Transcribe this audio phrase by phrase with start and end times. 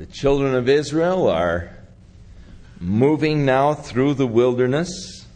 [0.00, 1.76] The children of Israel are
[2.80, 5.26] moving now through the wilderness.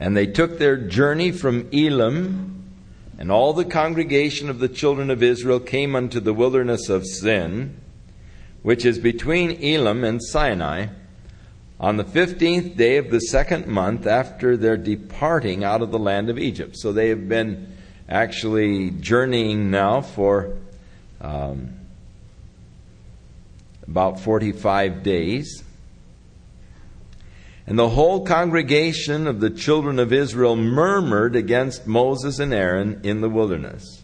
[0.00, 2.64] And they took their journey from Elim,
[3.20, 7.76] and all the congregation of the children of Israel came unto the wilderness of Zin,
[8.62, 10.88] which is between Elim and Sinai,
[11.78, 16.30] on the fifteenth day of the second month after their departing out of the land
[16.30, 16.78] of Egypt.
[16.78, 17.76] So they have been
[18.08, 20.56] actually journeying now for
[21.20, 21.77] um,
[23.88, 25.64] about 45 days.
[27.66, 33.20] And the whole congregation of the children of Israel murmured against Moses and Aaron in
[33.20, 34.02] the wilderness.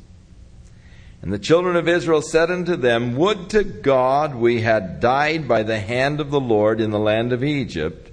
[1.23, 5.63] And the children of Israel said unto them, Would to God we had died by
[5.63, 8.11] the hand of the Lord in the land of Egypt,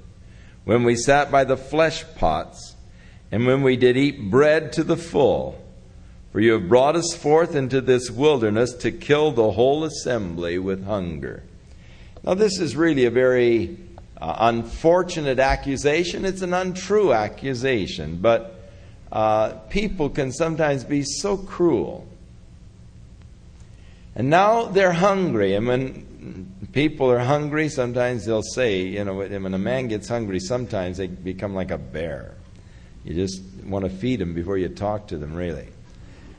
[0.64, 2.76] when we sat by the flesh pots,
[3.30, 5.62] and when we did eat bread to the full.
[6.32, 10.86] For you have brought us forth into this wilderness to kill the whole assembly with
[10.86, 11.44] hunger.
[12.24, 13.78] Now, this is really a very
[14.18, 16.26] uh, unfortunate accusation.
[16.26, 18.60] It's an untrue accusation, but
[19.12, 22.08] uh, people can sometimes be so cruel.
[24.16, 25.56] And now they're hungry.
[25.56, 30.40] And when people are hungry, sometimes they'll say, you know, when a man gets hungry,
[30.40, 32.36] sometimes they become like a bear.
[33.04, 35.68] You just want to feed them before you talk to them, really.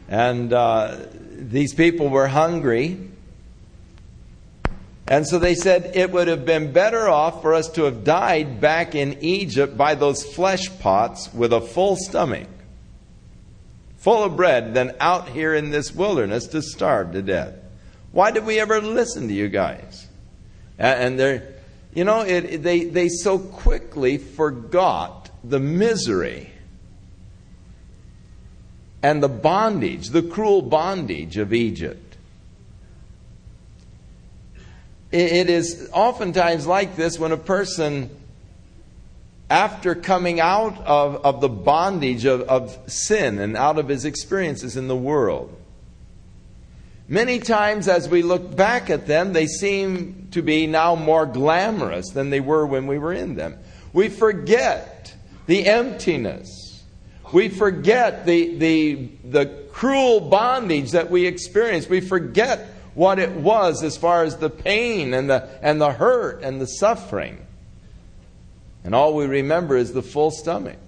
[0.09, 0.97] And uh,
[1.33, 2.99] these people were hungry.
[5.13, 8.63] And so they said it would have been better off for us to have died
[8.63, 12.49] back in Egypt by those flesh pots with a full stomach,
[13.99, 17.53] full of bread, than out here in this wilderness to starve to death.
[18.11, 20.09] Why did we ever listen to you guys?
[20.79, 21.57] And they're,
[21.93, 26.51] you know, it, they, they so quickly forgot the misery
[29.03, 32.12] and the bondage, the cruel bondage of Egypt.
[35.13, 38.11] It is oftentimes like this when a person,
[39.51, 44.77] after coming out of, of the bondage of, of sin and out of his experiences
[44.77, 45.55] in the world,
[47.13, 52.09] Many times, as we look back at them, they seem to be now more glamorous
[52.09, 53.59] than they were when we were in them.
[53.93, 56.83] We forget the emptiness.
[57.31, 61.91] We forget the, the, the cruel bondage that we experienced.
[61.91, 66.43] We forget what it was as far as the pain and the, and the hurt
[66.43, 67.47] and the suffering.
[68.85, 70.79] And all we remember is the full stomach.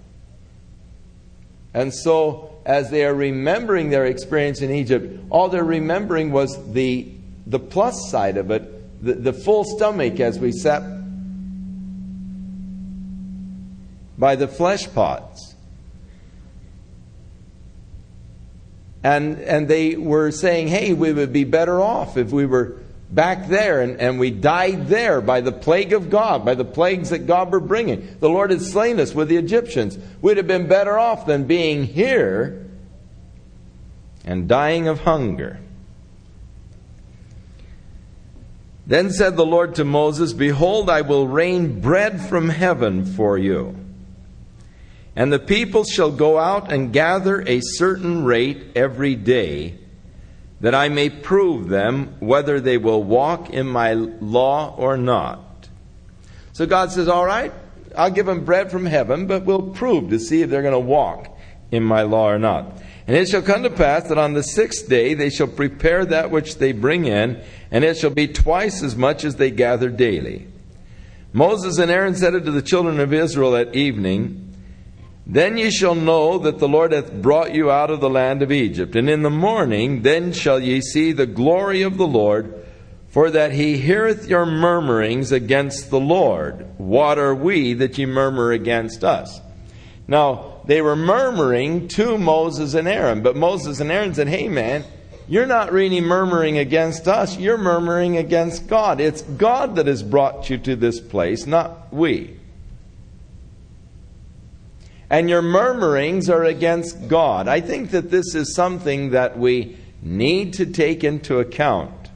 [1.73, 7.11] And so, as they are remembering their experience in Egypt, all they're remembering was the,
[7.45, 10.81] the plus side of it, the, the full stomach as we sat
[14.17, 15.44] by the flesh pots.
[19.05, 22.77] And, and they were saying, hey, we would be better off if we were
[23.11, 27.11] back there and, and we died there by the plague of God, by the plagues
[27.11, 28.17] that God were bringing.
[28.19, 29.95] The Lord had slain us with the Egyptians.
[30.23, 32.67] We'd have been better off than being here
[34.23, 35.59] and dying of hunger.
[38.87, 43.84] Then said the Lord to Moses, Behold, I will rain bread from heaven for you
[45.15, 49.77] and the people shall go out and gather a certain rate every day,
[50.61, 55.69] that I may prove them whether they will walk in my law or not.
[56.53, 57.53] So God says, All right,
[57.97, 60.79] I'll give them bread from heaven, but we'll prove to see if they're going to
[60.79, 61.27] walk
[61.71, 62.81] in my law or not.
[63.07, 66.31] And it shall come to pass that on the sixth day they shall prepare that
[66.31, 70.47] which they bring in, and it shall be twice as much as they gather daily.
[71.31, 74.44] Moses and Aaron said it to the children of Israel at evening,
[75.27, 78.51] then ye shall know that the Lord hath brought you out of the land of
[78.51, 78.95] Egypt.
[78.95, 82.53] And in the morning, then shall ye see the glory of the Lord,
[83.07, 86.67] for that he heareth your murmurings against the Lord.
[86.77, 89.41] What are we that ye murmur against us?
[90.07, 94.83] Now, they were murmuring to Moses and Aaron, but Moses and Aaron said, Hey man,
[95.27, 99.01] you're not really murmuring against us, you're murmuring against God.
[99.01, 102.34] It's God that has brought you to this place, not we
[105.09, 107.47] and your murmurings are against God.
[107.47, 112.09] I think that this is something that we need to take into account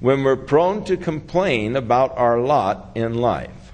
[0.00, 3.72] when we're prone to complain about our lot in life.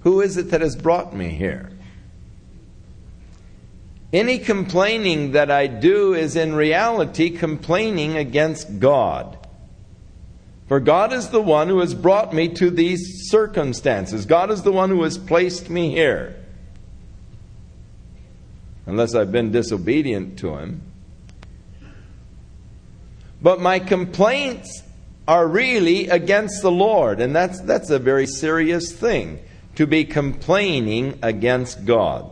[0.00, 1.70] Who is it that has brought me here?
[4.12, 9.38] Any complaining that I do is in reality complaining against God.
[10.66, 14.24] For God is the one who has brought me to these circumstances.
[14.24, 16.36] God is the one who has placed me here.
[18.86, 20.82] Unless I've been disobedient to Him.
[23.42, 24.82] but my complaints
[25.28, 27.20] are really against the Lord.
[27.20, 29.40] And that's, that's a very serious thing
[29.74, 32.30] to be complaining against God.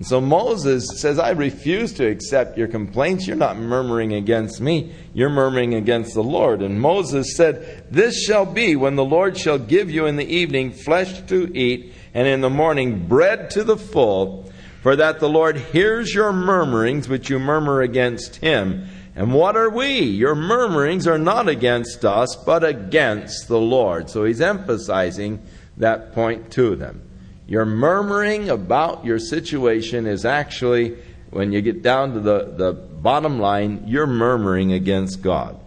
[0.00, 3.26] And so Moses says, I refuse to accept your complaints.
[3.26, 6.62] You're not murmuring against me, you're murmuring against the Lord.
[6.62, 10.72] And Moses said, This shall be when the Lord shall give you in the evening
[10.72, 14.50] flesh to eat, and in the morning bread to the full,
[14.82, 18.86] for that the Lord hears your murmurings which you murmur against him.
[19.14, 20.00] And what are we?
[20.00, 24.08] Your murmurings are not against us, but against the Lord.
[24.08, 25.42] So he's emphasizing
[25.76, 27.09] that point to them.
[27.50, 30.96] Your murmuring about your situation is actually,
[31.30, 35.58] when you get down to the, the bottom line, you're murmuring against God.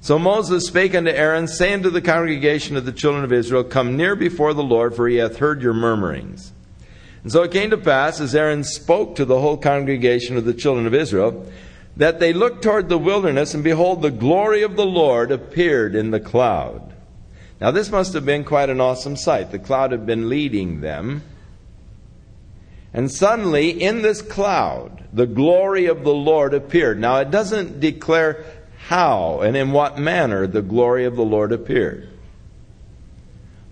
[0.00, 3.96] So Moses spake unto Aaron, saying to the congregation of the children of Israel, Come
[3.96, 6.52] near before the Lord, for he hath heard your murmurings.
[7.22, 10.52] And so it came to pass, as Aaron spoke to the whole congregation of the
[10.52, 11.48] children of Israel,
[11.96, 16.10] that they looked toward the wilderness, and behold, the glory of the Lord appeared in
[16.10, 16.92] the cloud.
[17.60, 19.50] Now, this must have been quite an awesome sight.
[19.50, 21.22] The cloud had been leading them.
[22.94, 26.98] And suddenly, in this cloud, the glory of the Lord appeared.
[26.98, 28.44] Now, it doesn't declare
[28.88, 32.08] how and in what manner the glory of the Lord appeared.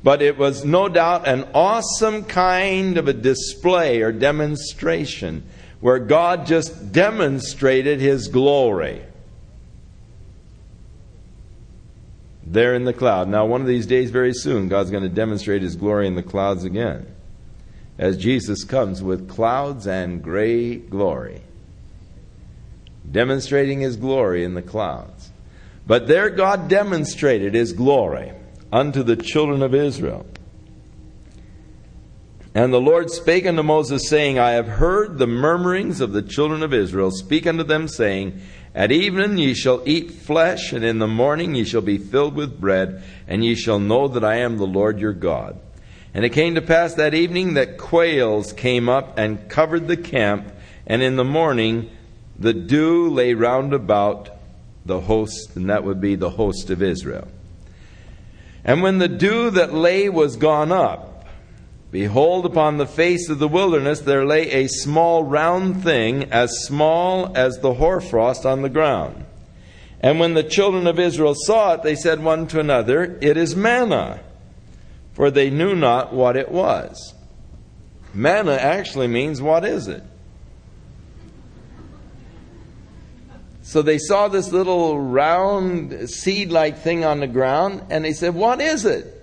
[0.03, 5.45] But it was no doubt an awesome kind of a display or demonstration
[5.81, 9.03] where God just demonstrated His glory.
[12.53, 13.29] There in the cloud.
[13.29, 16.23] Now, one of these days, very soon, God's going to demonstrate His glory in the
[16.23, 17.07] clouds again.
[17.99, 21.43] As Jesus comes with clouds and great glory,
[23.11, 25.31] demonstrating His glory in the clouds.
[25.87, 28.33] But there God demonstrated His glory
[28.73, 30.27] unto the children of Israel.
[32.55, 36.63] And the Lord spake unto Moses, saying, I have heard the murmurings of the children
[36.63, 37.11] of Israel.
[37.11, 38.41] Speak unto them, saying,
[38.75, 42.61] at evening ye shall eat flesh, and in the morning ye shall be filled with
[42.61, 45.59] bread, and ye shall know that I am the Lord your God.
[46.15, 50.53] And it came to pass that evening that quails came up and covered the camp,
[50.87, 51.91] and in the morning
[52.39, 54.31] the dew lay round about
[54.87, 57.29] the host, and that would be the host of Israel.
[58.65, 61.08] And when the dew that lay was gone up,
[61.91, 67.33] Behold, upon the face of the wilderness there lay a small round thing, as small
[67.35, 69.25] as the hoarfrost on the ground.
[70.01, 73.57] And when the children of Israel saw it, they said one to another, It is
[73.57, 74.21] manna,
[75.13, 77.15] for they knew not what it was.
[78.13, 80.03] Manna actually means, What is it?
[83.63, 88.35] So they saw this little round seed like thing on the ground, and they said,
[88.35, 89.18] What is it?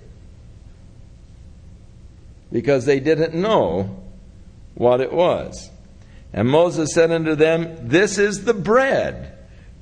[2.56, 4.02] Because they didn't know
[4.76, 5.70] what it was.
[6.32, 9.38] And Moses said unto them, This is the bread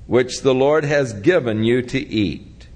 [0.07, 2.67] which the Lord has given you to eat.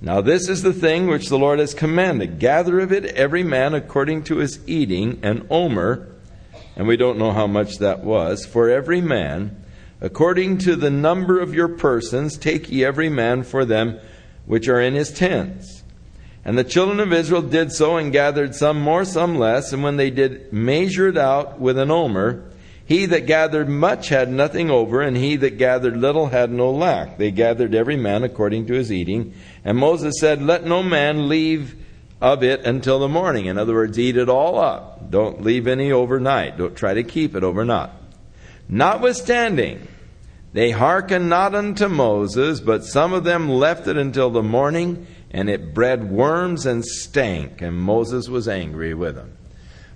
[0.00, 2.38] Now, this is the thing which the Lord has commanded.
[2.38, 6.14] Gather of it every man according to his eating, an omer,
[6.76, 9.60] and we don't know how much that was, for every man,
[10.00, 13.98] according to the number of your persons, take ye every man for them
[14.46, 15.79] which are in his tents.
[16.44, 19.72] And the children of Israel did so and gathered some more, some less.
[19.72, 22.50] And when they did measure it out with an omer,
[22.86, 27.18] he that gathered much had nothing over, and he that gathered little had no lack.
[27.18, 29.34] They gathered every man according to his eating.
[29.64, 31.76] And Moses said, Let no man leave
[32.20, 33.46] of it until the morning.
[33.46, 35.10] In other words, eat it all up.
[35.10, 36.58] Don't leave any overnight.
[36.58, 37.90] Don't try to keep it overnight.
[38.68, 39.86] Notwithstanding,
[40.52, 45.48] they hearkened not unto Moses, but some of them left it until the morning and
[45.48, 49.36] it bred worms and stank, and Moses was angry with them.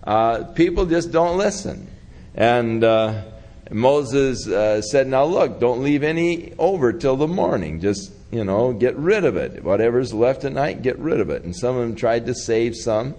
[0.03, 1.89] Uh, people just don't listen.
[2.35, 3.23] And uh,
[3.71, 7.81] Moses uh, said, Now look, don't leave any over till the morning.
[7.81, 9.65] Just, you know, get rid of it.
[9.65, 11.45] Whatever's left at night, get rid of it.
[11.45, 13.15] And some of them tried to save some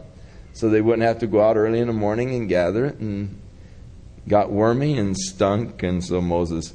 [0.54, 3.42] so they wouldn't have to go out early in the morning and gather it, and
[4.28, 5.84] got wormy and stunk.
[5.84, 6.74] And so Moses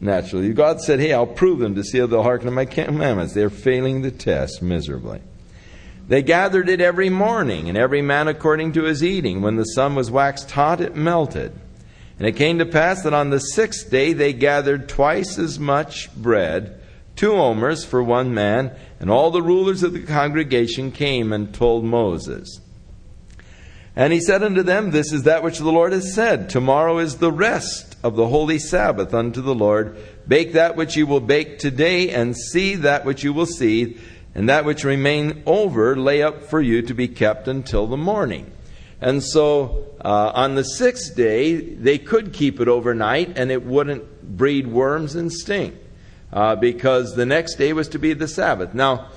[0.00, 0.52] naturally.
[0.52, 3.34] God said, Hey, I'll prove them to see if they'll hearken to my commandments.
[3.34, 5.20] They're failing the test miserably.
[6.08, 9.42] They gathered it every morning, and every man according to his eating.
[9.42, 11.52] When the sun was waxed hot, it melted.
[12.18, 16.14] And it came to pass that on the sixth day they gathered twice as much
[16.16, 16.80] bread,
[17.14, 21.84] two omers for one man, and all the rulers of the congregation came and told
[21.84, 22.60] Moses.
[23.94, 26.48] And he said unto them, This is that which the Lord has said.
[26.48, 29.96] Tomorrow is the rest of the holy Sabbath unto the Lord.
[30.26, 33.96] Bake that which you will bake today, and see that which you will see,
[34.34, 38.52] and that which remain over lay up for you to be kept until the morning.
[39.00, 44.36] And so uh, on the sixth day, they could keep it overnight, and it wouldn't
[44.36, 45.74] breed worms and stink.
[46.32, 48.74] uh, because the next day was to be the Sabbath.
[48.74, 49.10] Now,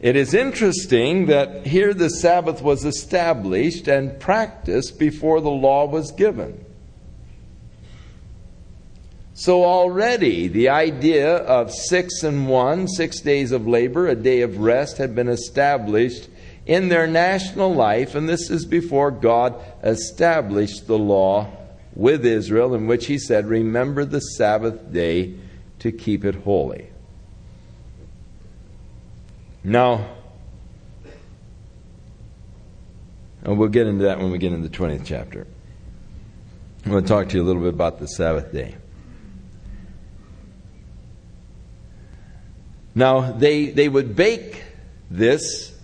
[0.00, 6.12] it is interesting that here the Sabbath was established and practiced before the law was
[6.12, 6.64] given.
[9.38, 14.56] So already the idea of six and one, six days of labor, a day of
[14.56, 16.30] rest, had been established
[16.64, 21.50] in their national life, and this is before God established the law
[21.94, 25.34] with Israel, in which He said, Remember the Sabbath day
[25.80, 26.88] to keep it holy.
[29.62, 30.16] Now,
[33.42, 35.46] and we'll get into that when we get into the 20th chapter.
[36.86, 38.76] I'm going to talk to you a little bit about the Sabbath day.
[42.96, 44.64] Now, they, they would bake
[45.10, 45.78] this,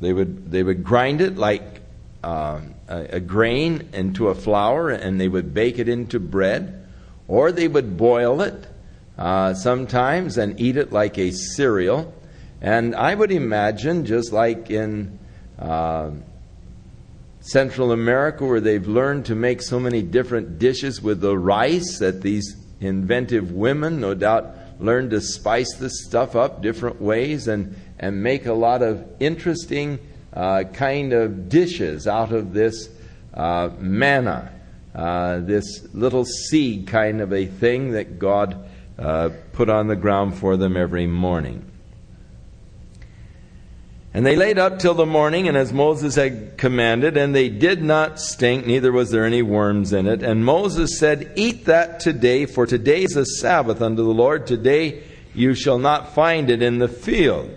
[0.00, 1.80] they would, they would grind it like
[2.22, 6.86] um, a, a grain into a flour, and they would bake it into bread,
[7.26, 8.68] or they would boil it
[9.18, 12.14] uh, sometimes and eat it like a cereal.
[12.60, 15.18] And I would imagine, just like in
[15.58, 16.12] uh,
[17.40, 22.22] Central America, where they've learned to make so many different dishes with the rice, that
[22.22, 28.22] these inventive women, no doubt, learn to spice this stuff up different ways and, and
[28.22, 29.98] make a lot of interesting
[30.32, 32.88] uh, kind of dishes out of this
[33.34, 34.52] uh, manna,
[34.94, 38.68] uh, this little seed kind of a thing that God
[38.98, 41.64] uh, put on the ground for them every morning.
[44.18, 47.84] And they laid up till the morning, and as Moses had commanded, and they did
[47.84, 50.24] not stink, neither was there any worms in it.
[50.24, 54.44] And Moses said, Eat that today, for today is a Sabbath unto the Lord.
[54.44, 55.04] Today
[55.36, 57.56] you shall not find it in the field.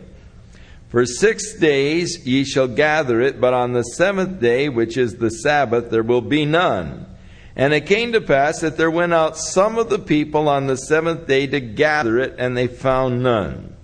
[0.89, 5.31] For six days ye shall gather it, but on the seventh day, which is the
[5.31, 7.07] Sabbath, there will be none.
[7.55, 10.77] And it came to pass that there went out some of the people on the
[10.77, 13.77] seventh day to gather it, and they found none.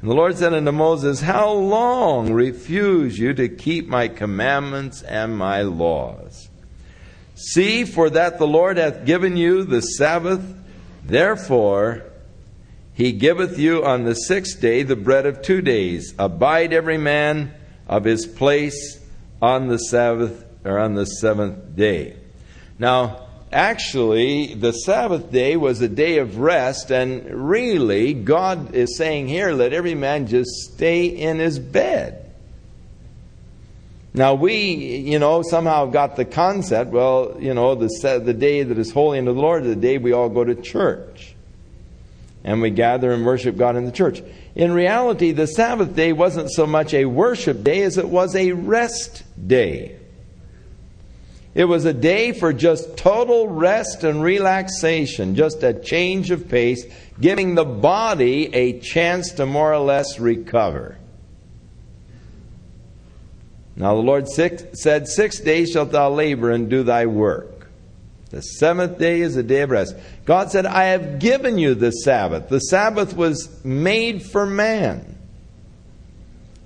[0.00, 5.36] And the Lord said unto Moses, How long refuse you to keep my commandments and
[5.36, 6.48] my laws?
[7.34, 10.42] See, for that the Lord hath given you the Sabbath,
[11.04, 12.04] therefore
[12.94, 16.14] he giveth you on the sixth day the bread of two days.
[16.18, 17.54] Abide every man
[17.86, 19.00] of his place
[19.42, 22.16] on the Sabbath or on the seventh day.
[22.78, 29.28] Now, actually, the Sabbath day was a day of rest, and really, God is saying
[29.28, 32.30] here, let every man just stay in his bed.
[34.12, 38.76] Now, we, you know, somehow got the concept, well, you know, the, the day that
[38.76, 41.34] is holy unto the Lord is the day we all go to church.
[42.42, 44.22] And we gather and worship God in the church.
[44.54, 48.52] In reality, the Sabbath day wasn't so much a worship day as it was a
[48.52, 49.99] rest day.
[51.54, 56.84] It was a day for just total rest and relaxation, just a change of pace,
[57.20, 60.96] giving the body a chance to more or less recover.
[63.74, 67.68] Now the Lord six, said, Six days shalt thou labor and do thy work.
[68.30, 69.96] The seventh day is a day of rest.
[70.24, 72.48] God said, I have given you the Sabbath.
[72.48, 75.18] The Sabbath was made for man.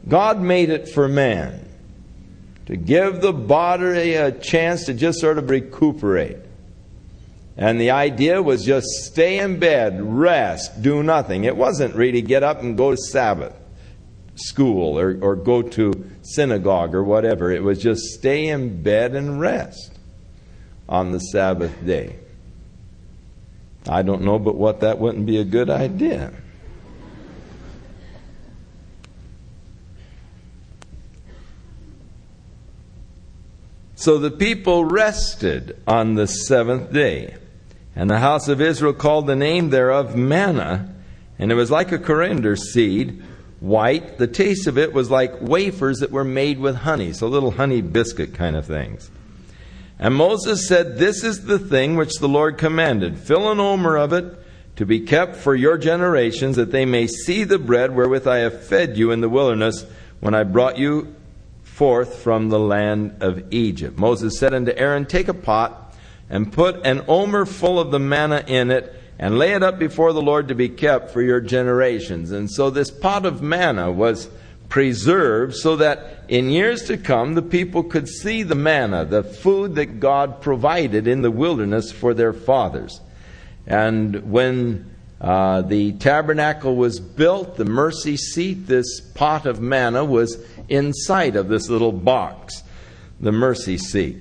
[0.07, 1.65] God made it for man
[2.67, 6.39] to give the body a chance to just sort of recuperate.
[7.57, 11.45] And the idea was just stay in bed, rest, do nothing.
[11.45, 13.55] It wasn't really get up and go to Sabbath
[14.37, 17.53] school or, or go to synagogue or whatever.
[17.53, 19.93] It was just stay in bed and rest
[20.89, 22.17] on the Sabbath day.
[23.89, 26.33] I don't know, but what that wouldn't be a good idea.
[33.97, 37.37] So the people rested on the seventh day.
[37.97, 40.93] And the house of Israel called the name thereof manna,
[41.39, 43.23] and it was like a coriander seed,
[43.61, 44.19] white.
[44.19, 47.83] The taste of it was like wafers that were made with honey, so little honey
[47.83, 49.11] biscuit kind of things.
[49.99, 53.17] And Moses said, This is the thing which the Lord commanded.
[53.17, 54.41] Fill an omer of it
[54.75, 58.65] to be kept for your generations, that they may see the bread wherewith I have
[58.65, 59.87] fed you in the wilderness
[60.19, 61.15] when I brought you
[61.75, 63.99] forth from the land of Egypt.
[63.99, 65.97] Moses said unto Aaron, Take a pot
[66.31, 70.13] and put an omer full of the manna in it and lay it up before
[70.13, 72.31] the Lord to be kept for your generations.
[72.31, 74.29] And so this pot of manna was
[74.69, 79.75] preserved so that in years to come the people could see the manna, the food
[79.75, 83.01] that God provided in the wilderness for their fathers.
[83.67, 90.39] And when uh, the tabernacle was built, the mercy seat, this pot of manna was
[90.69, 92.63] inside of this little box,
[93.21, 94.19] the mercy seat.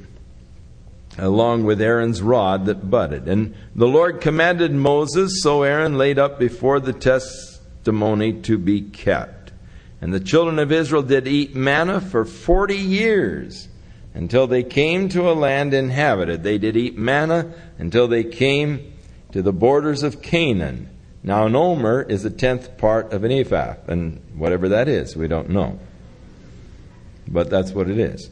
[1.17, 3.27] along with Aaron's rod that budded.
[3.27, 9.51] And the Lord commanded Moses, so Aaron laid up before the testimony to be kept.
[10.01, 13.69] And the children of Israel did eat manna for forty years
[14.13, 16.43] until they came to a land inhabited.
[16.43, 18.92] They did eat manna until they came
[19.33, 20.89] to the borders of Canaan.
[21.23, 25.27] Now, an omer is a tenth part of an ephah, and whatever that is, we
[25.27, 25.79] don't know.
[27.27, 28.29] But that's what it is.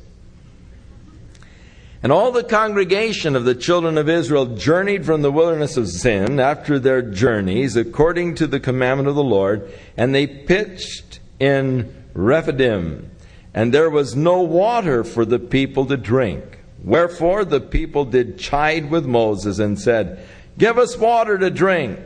[2.03, 6.39] And all the congregation of the children of Israel journeyed from the wilderness of Zin
[6.39, 13.09] after their journeys according to the commandment of the Lord, and they pitched in Rephidim,
[13.53, 16.59] and there was no water for the people to drink.
[16.83, 20.27] Wherefore the people did chide with Moses and said,
[20.57, 21.99] Give us water to drink.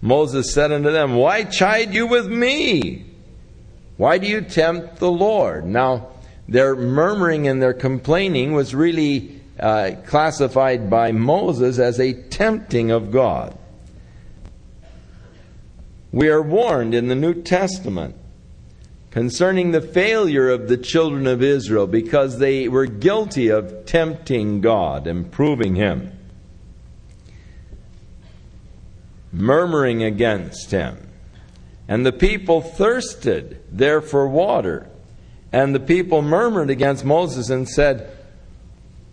[0.00, 3.06] Moses said unto them, Why chide you with me?
[3.96, 5.64] Why do you tempt the Lord?
[5.64, 6.08] Now,
[6.48, 13.10] their murmuring and their complaining was really uh, classified by Moses as a tempting of
[13.10, 13.56] God.
[16.10, 18.16] We are warned in the New Testament
[19.10, 25.06] concerning the failure of the children of Israel because they were guilty of tempting God
[25.06, 26.11] and proving Him,
[29.32, 31.08] murmuring against Him.
[31.88, 34.88] And the people thirsted there for water.
[35.52, 38.16] And the people murmured against Moses and said,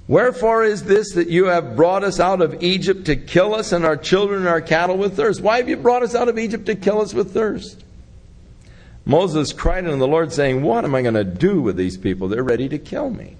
[0.08, 3.86] Wherefore is this that you have brought us out of Egypt to kill us and
[3.86, 5.42] our children and our cattle with thirst?
[5.42, 7.84] Why have you brought us out of Egypt to kill us with thirst?
[9.06, 12.28] Moses cried unto the Lord, saying, What am I going to do with these people?
[12.28, 13.38] They're ready to kill me.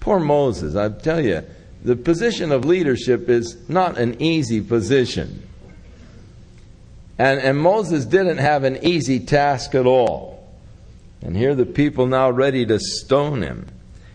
[0.00, 1.44] Poor Moses, I tell you,
[1.82, 5.48] the position of leadership is not an easy position.
[7.18, 10.38] And, and Moses didn't have an easy task at all.
[11.20, 13.66] And here the people now ready to stone him.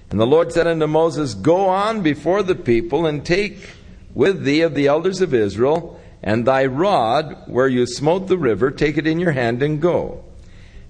[0.10, 3.70] And the Lord said unto Moses, Go on before the people, and take
[4.14, 8.72] with thee of the elders of Israel, and thy rod where you smote the river,
[8.72, 10.24] take it in your hand and go.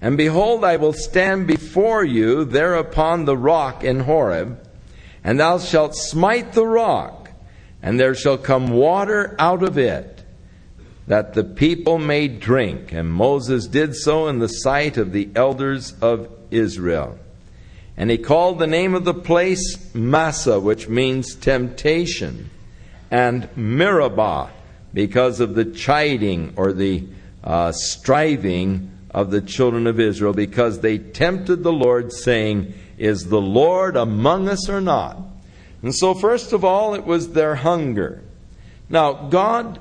[0.02, 4.60] And behold, I will stand before you there upon the rock in Horeb,
[5.24, 7.30] and thou shalt smite the rock,
[7.82, 10.14] and there shall come water out of it
[11.08, 12.92] that the people may drink.
[12.92, 17.18] And Moses did so in the sight of the elders of Israel.
[17.98, 22.50] And he called the name of the place Massah, which means temptation,
[23.12, 24.50] and Meribah,
[24.94, 27.04] because of the chiding or the
[27.44, 33.42] uh, striving of the children of Israel, because they tempted the Lord, saying, Is the
[33.42, 35.18] Lord among us or not?
[35.82, 38.22] And so, first of all, it was their hunger.
[38.90, 39.80] Now, God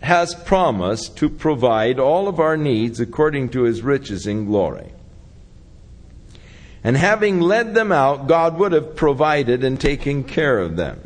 [0.00, 4.92] has promised to provide all of our needs according to his riches in glory.
[6.84, 11.00] And having led them out, God would have provided and taken care of them.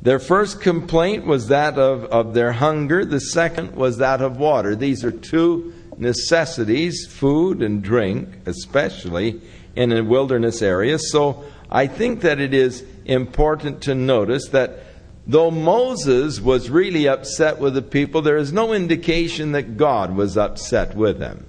[0.00, 4.74] Their first complaint was that of, of their hunger, the second was that of water.
[4.74, 9.40] These are two necessities, food and drink, especially
[9.76, 10.98] in a wilderness area.
[10.98, 14.84] So I think that it is important to notice that
[15.26, 20.36] Though Moses was really upset with the people, there is no indication that God was
[20.36, 21.46] upset with them.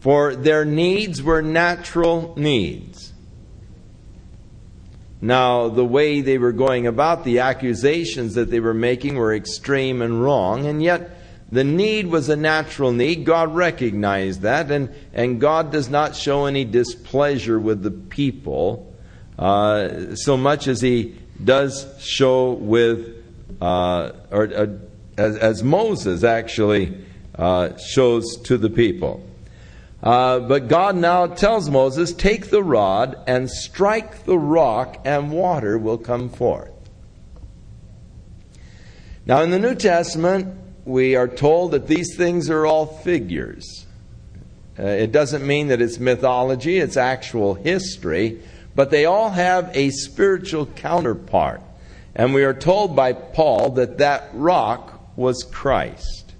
[0.00, 3.12] For their needs were natural needs.
[5.20, 10.00] Now, the way they were going about the accusations that they were making were extreme
[10.00, 11.17] and wrong, and yet
[11.50, 13.24] the need was a natural need.
[13.24, 18.94] God recognized that, and, and God does not show any displeasure with the people
[19.38, 23.24] uh, so much as He does show with,
[23.62, 24.66] uh, or uh,
[25.16, 26.96] as, as, Moses actually
[27.36, 29.24] uh, shows to the people.
[30.02, 35.78] Uh, but God now tells Moses, Take the rod and strike the rock, and water
[35.78, 36.70] will come forth.
[39.24, 43.86] Now, in the New Testament, we are told that these things are all figures.
[44.78, 48.40] Uh, it doesn't mean that it's mythology, it's actual history
[48.78, 51.60] but they all have a spiritual counterpart.
[52.14, 56.32] And we are told by Paul that that rock was Christ.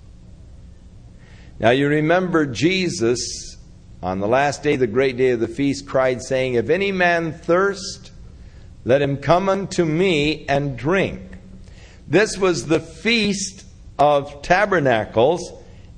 [1.59, 3.57] Now you remember Jesus
[4.01, 7.33] on the last day, the great day of the feast, cried, saying, If any man
[7.33, 8.13] thirst,
[8.85, 11.21] let him come unto me and drink.
[12.07, 13.65] This was the feast
[13.99, 15.53] of tabernacles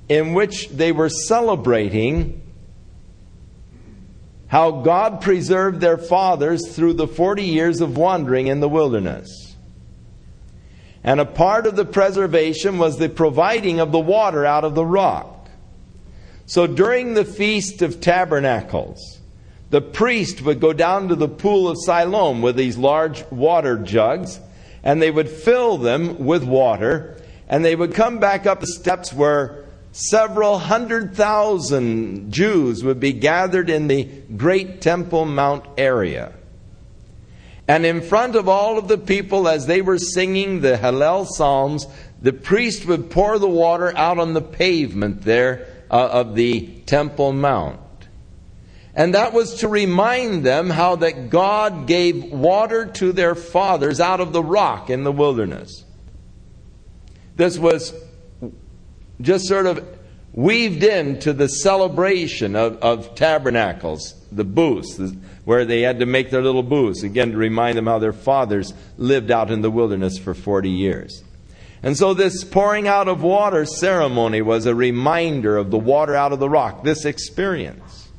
[0.09, 2.41] in which they were celebrating
[4.47, 9.55] how God preserved their fathers through the 40 years of wandering in the wilderness.
[11.03, 14.85] And a part of the preservation was the providing of the water out of the
[14.85, 15.49] rock.
[16.45, 19.19] So during the Feast of Tabernacles,
[19.69, 24.37] the priest would go down to the pool of Siloam with these large water jugs,
[24.83, 27.20] and they would fill them with water,
[27.51, 33.11] and they would come back up the steps where several hundred thousand Jews would be
[33.11, 34.05] gathered in the
[34.37, 36.33] great Temple Mount area.
[37.67, 41.87] And in front of all of the people, as they were singing the Hallel Psalms,
[42.21, 47.33] the priest would pour the water out on the pavement there uh, of the Temple
[47.33, 47.79] Mount.
[48.95, 54.21] And that was to remind them how that God gave water to their fathers out
[54.21, 55.83] of the rock in the wilderness.
[57.35, 57.93] This was
[59.19, 59.85] just sort of
[60.33, 64.99] weaved into the celebration of, of tabernacles, the booths,
[65.43, 68.73] where they had to make their little booths, again to remind them how their fathers
[68.97, 71.23] lived out in the wilderness for 40 years.
[71.83, 76.31] And so this pouring out of water ceremony was a reminder of the water out
[76.31, 78.09] of the rock, this experience.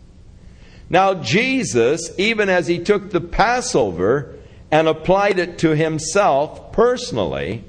[0.91, 4.37] Now, Jesus, even as he took the Passover
[4.71, 7.65] and applied it to himself personally,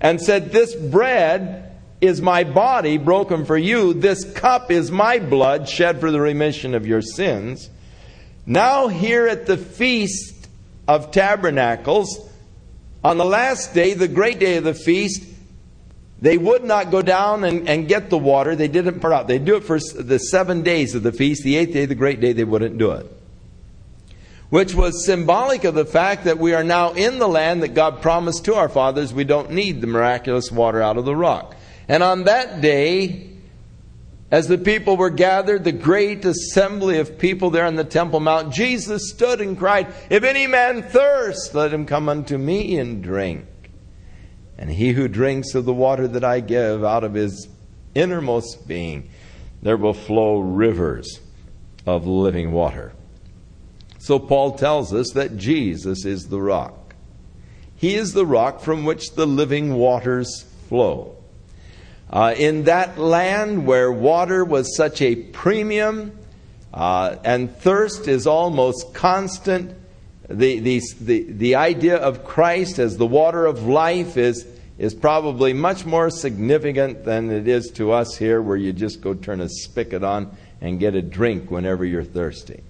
[0.00, 5.68] and said, This bread is my body broken for you, this cup is my blood
[5.68, 7.70] shed for the remission of your sins.
[8.46, 10.48] Now, here at the Feast
[10.86, 12.28] of Tabernacles,
[13.02, 15.24] on the last day, the great day of the feast,
[16.20, 18.56] they would not go down and, and get the water.
[18.56, 19.28] They didn't pour out.
[19.28, 21.42] They do it for the seven days of the feast.
[21.42, 23.06] The eighth day, the great day, they wouldn't do it.
[24.54, 28.00] Which was symbolic of the fact that we are now in the land that God
[28.00, 29.12] promised to our fathers.
[29.12, 31.56] We don't need the miraculous water out of the rock.
[31.88, 33.32] And on that day,
[34.30, 38.54] as the people were gathered, the great assembly of people there on the Temple Mount,
[38.54, 43.46] Jesus stood and cried, If any man thirst, let him come unto me and drink.
[44.56, 47.48] And he who drinks of the water that I give out of his
[47.96, 49.10] innermost being,
[49.62, 51.18] there will flow rivers
[51.84, 52.92] of living water.
[54.04, 56.94] So Paul tells us that Jesus is the rock.
[57.74, 61.16] He is the rock from which the living waters flow.
[62.10, 66.18] Uh, in that land where water was such a premium
[66.74, 69.74] uh, and thirst is almost constant,
[70.28, 75.54] the, the, the, the idea of Christ as the water of life is, is probably
[75.54, 79.48] much more significant than it is to us here, where you just go turn a
[79.48, 82.62] spigot on and get a drink whenever you're thirsty.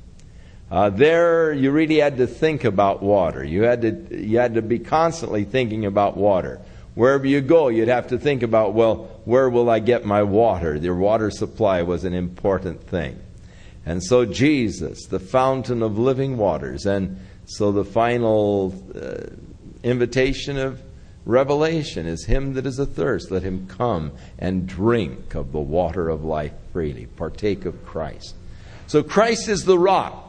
[0.70, 3.44] Uh, there, you really had to think about water.
[3.44, 6.60] You had to, you had to be constantly thinking about water.
[6.94, 10.76] Wherever you go, you'd have to think about, well, where will I get my water?
[10.76, 13.18] Your water supply was an important thing.
[13.84, 19.26] And so Jesus, the fountain of living waters, and so the final uh,
[19.82, 20.80] invitation of
[21.26, 26.24] Revelation is him that is athirst, let him come and drink of the water of
[26.24, 28.34] life freely, partake of Christ.
[28.86, 30.23] So Christ is the rock,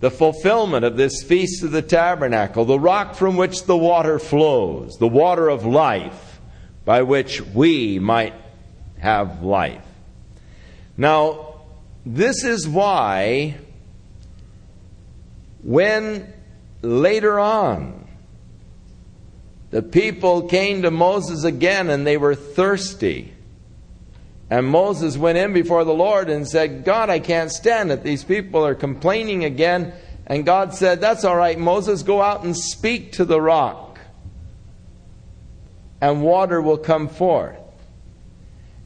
[0.00, 4.96] the fulfillment of this feast of the tabernacle, the rock from which the water flows,
[4.98, 6.40] the water of life
[6.84, 8.34] by which we might
[8.98, 9.84] have life.
[10.96, 11.54] Now,
[12.04, 13.56] this is why
[15.62, 16.32] when
[16.82, 18.06] later on
[19.70, 23.33] the people came to Moses again and they were thirsty,
[24.54, 28.04] and Moses went in before the Lord and said, God, I can't stand it.
[28.04, 29.92] These people are complaining again.
[30.28, 33.98] And God said, That's all right, Moses, go out and speak to the rock
[36.00, 37.58] and water will come forth.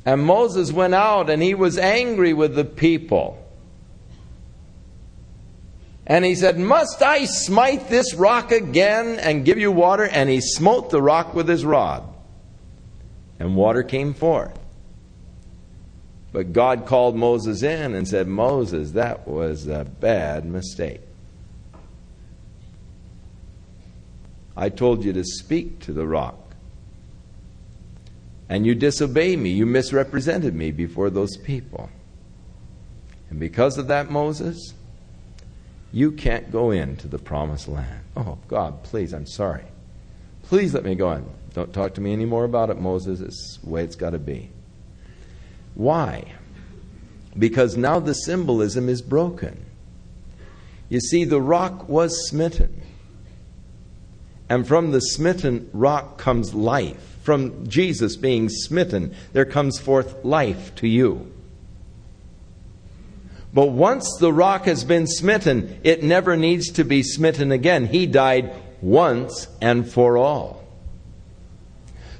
[0.07, 3.37] And Moses went out and he was angry with the people.
[6.07, 10.05] And he said, Must I smite this rock again and give you water?
[10.05, 12.05] And he smote the rock with his rod.
[13.39, 14.58] And water came forth.
[16.33, 21.01] But God called Moses in and said, Moses, that was a bad mistake.
[24.57, 26.37] I told you to speak to the rock
[28.49, 29.51] and you disobey me.
[29.51, 31.91] You misrepresented me before those people.
[33.31, 34.75] And because of that, Moses,
[35.93, 38.05] you can't go into the promised land.
[38.17, 39.64] Oh, God, please, I'm sorry.
[40.45, 41.27] Please let me go in.
[41.55, 43.21] Don't talk to me anymore about it, Moses.
[43.21, 44.51] It's the way it's got to be.
[45.79, 46.35] Why?
[47.38, 49.64] Because now the symbolism is broken.
[50.88, 52.83] You see, the rock was smitten.
[54.49, 60.75] And from the smitten rock comes life from Jesus being smitten, there comes forth life
[60.77, 61.31] to you.
[63.53, 67.87] But once the rock has been smitten, it never needs to be smitten again.
[67.87, 70.58] He died once and for all.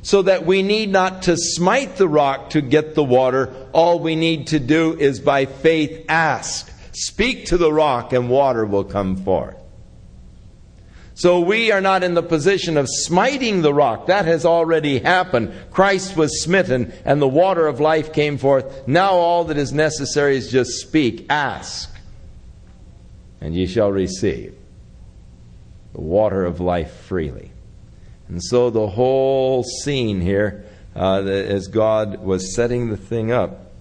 [0.09, 3.55] So that we need not to smite the rock to get the water.
[3.75, 6.73] All we need to do is by faith ask.
[6.93, 9.59] Speak to the rock and water will come forth.
[11.13, 14.07] So we are not in the position of smiting the rock.
[14.07, 15.53] That has already happened.
[15.73, 18.89] Christ was smitten and the water of life came forth.
[18.89, 21.95] Now all that is necessary is just speak, ask,
[23.43, 24.57] and ye shall receive
[25.93, 27.53] the water of life freely.
[28.29, 30.65] And so the whole scene here,
[30.95, 33.73] uh, as God was setting the thing up,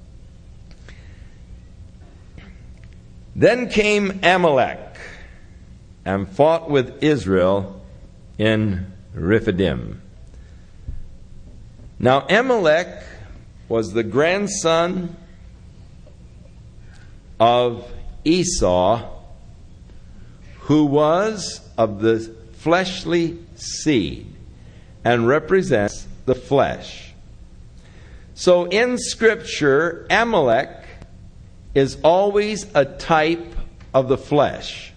[3.35, 4.79] then came Amalek
[6.05, 7.85] and fought with Israel
[8.37, 10.01] in Rephidim.
[11.99, 12.87] Now, Amalek
[13.67, 15.15] was the grandson
[17.39, 17.91] of
[18.23, 19.09] Esau,
[20.61, 22.19] who was of the
[22.53, 24.36] fleshly seed
[25.07, 27.13] and represents the flesh.
[28.33, 30.83] So in Scripture, Amalek
[31.73, 33.55] is always a type
[33.93, 34.91] of the flesh,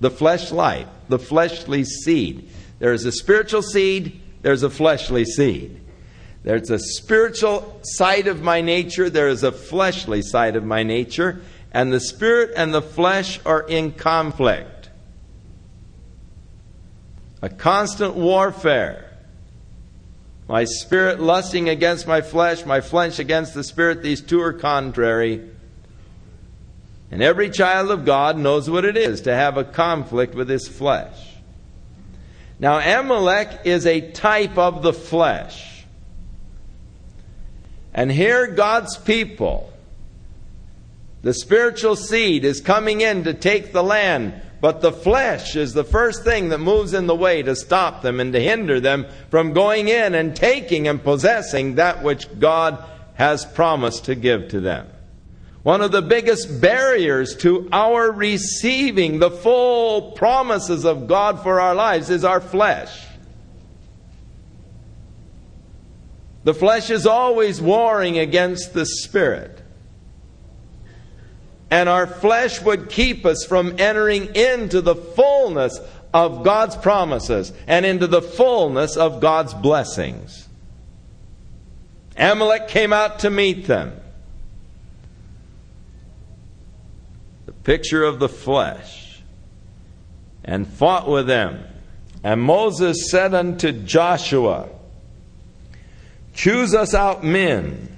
[0.00, 2.48] the flesh life, the fleshly seed.
[2.80, 5.80] There is a spiritual seed, there's a fleshly seed.
[6.42, 11.40] There's a spiritual side of my nature, there is a fleshly side of my nature,
[11.70, 14.90] and the spirit and the flesh are in conflict.
[17.42, 19.05] A constant warfare.
[20.48, 25.48] My spirit lusting against my flesh, my flesh against the spirit, these two are contrary.
[27.10, 30.68] And every child of God knows what it is to have a conflict with his
[30.68, 31.34] flesh.
[32.58, 35.84] Now, Amalek is a type of the flesh.
[37.92, 39.72] And here, God's people,
[41.22, 45.84] the spiritual seed, is coming in to take the land but the flesh is the
[45.84, 49.52] first thing that moves in the way to stop them and to hinder them from
[49.52, 52.82] going in and taking and possessing that which God
[53.14, 54.86] has promised to give to them.
[55.62, 61.74] One of the biggest barriers to our receiving the full promises of God for our
[61.74, 63.04] lives is our flesh.
[66.44, 69.60] The flesh is always warring against the spirit
[71.70, 75.80] and our flesh would keep us from entering into the fullness
[76.14, 80.48] of God's promises and into the fullness of God's blessings.
[82.16, 84.00] Amalek came out to meet them.
[87.46, 89.20] The picture of the flesh,
[90.44, 91.64] and fought with them.
[92.24, 94.68] And Moses said unto Joshua,
[96.32, 97.96] Choose us out men,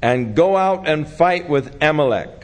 [0.00, 2.39] and go out and fight with Amalek.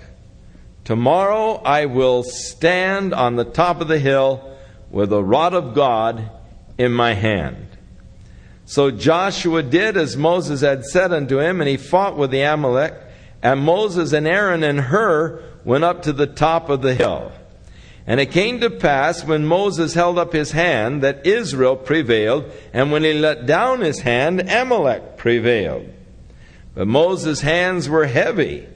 [0.87, 4.57] Tomorrow I will stand on the top of the hill
[4.89, 6.31] with the rod of God
[6.79, 7.67] in my hand.
[8.67, 12.95] So Joshua did as Moses had said unto him, and he fought with the Amalek.
[13.43, 17.33] And Moses and Aaron and Hur went up to the top of the hill.
[18.07, 22.93] And it came to pass when Moses held up his hand that Israel prevailed, and
[22.93, 25.93] when he let down his hand, Amalek prevailed.
[26.77, 28.69] But Moses' hands were heavy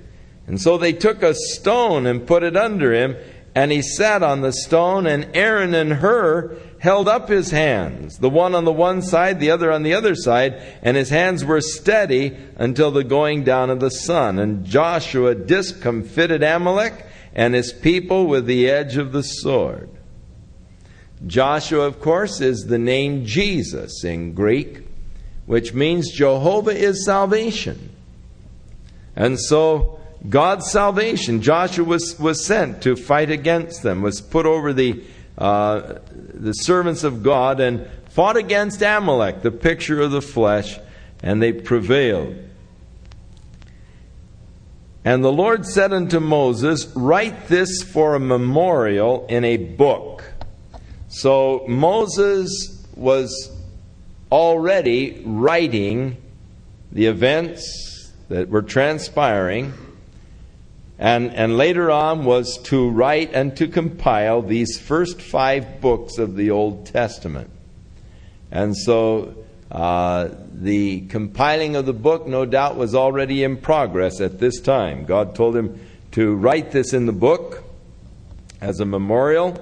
[0.50, 3.16] and so they took a stone and put it under him,
[3.54, 8.28] and he sat on the stone, and Aaron and Hur held up his hands, the
[8.28, 11.60] one on the one side, the other on the other side, and his hands were
[11.60, 14.40] steady until the going down of the sun.
[14.40, 19.88] And Joshua discomfited Amalek and his people with the edge of the sword.
[21.24, 24.82] Joshua, of course, is the name Jesus in Greek,
[25.46, 27.94] which means Jehovah is salvation.
[29.14, 31.40] And so God's salvation.
[31.40, 35.02] Joshua was, was sent to fight against them, was put over the,
[35.38, 40.78] uh, the servants of God and fought against Amalek, the picture of the flesh,
[41.22, 42.36] and they prevailed.
[45.04, 50.24] And the Lord said unto Moses, Write this for a memorial in a book.
[51.08, 53.50] So Moses was
[54.30, 56.18] already writing
[56.92, 59.72] the events that were transpiring
[61.00, 66.36] and, and later on was to write and to compile these first five books of
[66.36, 67.48] the Old Testament.
[68.50, 69.34] And so
[69.72, 75.06] uh, the compiling of the book, no doubt, was already in progress at this time.
[75.06, 75.80] God told him
[76.12, 77.64] to write this in the book
[78.60, 79.56] as a memorial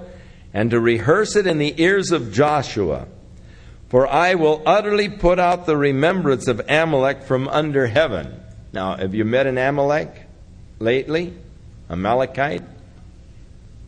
[0.53, 3.07] and to rehearse it in the ears of Joshua.
[3.87, 8.43] For I will utterly put out the remembrance of Amalek from under heaven.
[8.73, 10.25] Now, have you met an Amalek?
[10.79, 11.33] Lately?
[11.89, 12.63] Amalekite?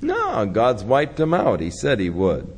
[0.01, 1.59] No, God's wiped them out.
[1.59, 2.51] He said He would.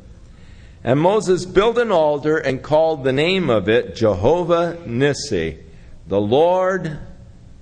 [0.84, 5.60] And Moses built an altar and called the name of it Jehovah Nissi.
[6.08, 7.00] The Lord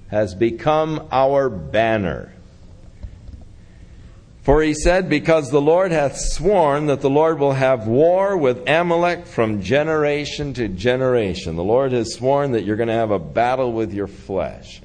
[0.09, 2.33] has become our banner.
[4.41, 8.67] For he said, Because the Lord hath sworn that the Lord will have war with
[8.67, 11.55] Amalek from generation to generation.
[11.55, 14.81] The Lord has sworn that you're going to have a battle with your flesh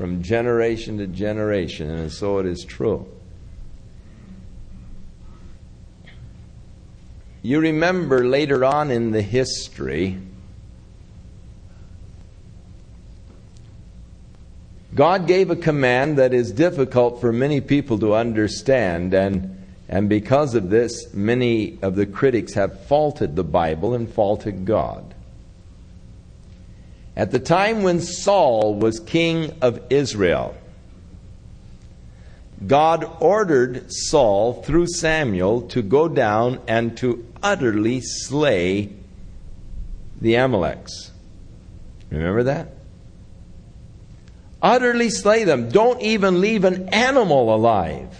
[0.00, 3.06] from generation to generation, and so it is true.
[7.42, 10.16] You remember later on in the history,
[14.94, 20.54] God gave a command that is difficult for many people to understand, and, and because
[20.54, 25.09] of this, many of the critics have faulted the Bible and faulted God.
[27.20, 30.56] At the time when Saul was king of Israel,
[32.66, 38.88] God ordered Saul through Samuel to go down and to utterly slay
[40.18, 41.10] the Amaleks.
[42.08, 42.72] Remember that?
[44.62, 45.68] Utterly slay them.
[45.68, 48.16] Don't even leave an animal alive.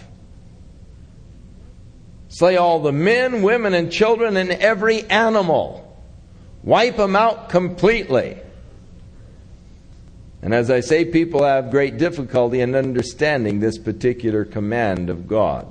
[2.29, 5.91] Slay all the men, women, and children and every animal.
[6.61, 8.37] Wipe them out completely.
[10.41, 15.67] And as I say, people have great difficulty in understanding this particular command of God.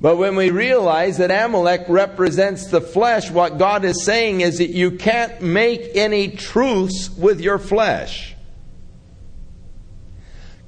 [0.00, 4.70] But when we realize that Amalek represents the flesh, what God is saying is that
[4.70, 8.34] you can't make any truce with your flesh.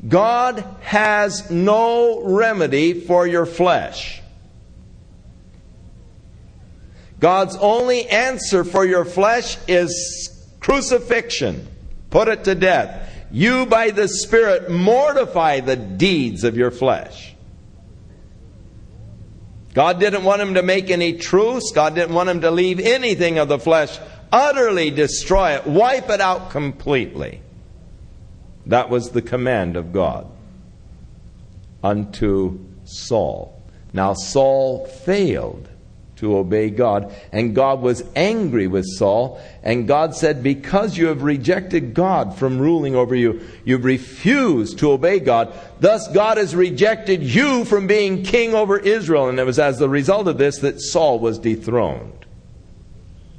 [0.08, 4.22] God has no remedy for your flesh.
[7.20, 10.35] God's only answer for your flesh is
[10.66, 11.64] crucifixion.
[12.10, 13.08] Put it to death.
[13.30, 17.34] You, by the Spirit, mortify the deeds of your flesh.
[19.74, 21.70] God didn't want him to make any truce.
[21.70, 23.96] God didn't want him to leave anything of the flesh.
[24.32, 25.66] Utterly destroy it.
[25.68, 27.42] Wipe it out completely.
[28.66, 30.26] That was the command of God
[31.84, 33.62] unto Saul.
[33.92, 35.68] Now, Saul failed
[36.16, 37.14] to obey God.
[37.30, 39.40] And God was angry with Saul.
[39.62, 44.92] And God said, Because you have rejected God from ruling over you, you've refused to
[44.92, 45.54] obey God.
[45.80, 49.28] Thus, God has rejected you from being king over Israel.
[49.28, 52.26] And it was as the result of this that Saul was dethroned,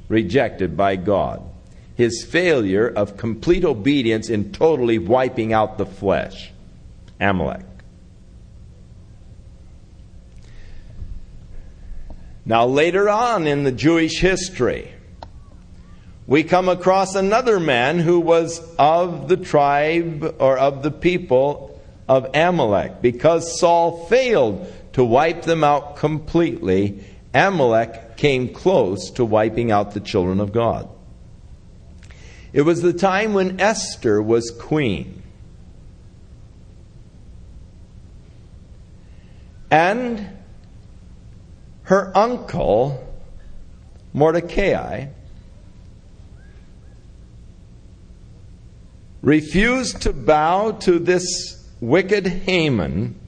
[0.08, 1.42] rejected by God.
[1.96, 6.52] His failure of complete obedience in totally wiping out the flesh.
[7.20, 7.64] Amalek.
[12.48, 14.90] Now, later on in the Jewish history,
[16.26, 22.26] we come across another man who was of the tribe or of the people of
[22.32, 23.02] Amalek.
[23.02, 30.00] Because Saul failed to wipe them out completely, Amalek came close to wiping out the
[30.00, 30.88] children of God.
[32.54, 35.22] It was the time when Esther was queen.
[39.70, 40.37] And
[41.88, 43.02] her uncle,
[44.12, 45.06] Mordecai,
[49.22, 53.18] refused to bow to this wicked Haman.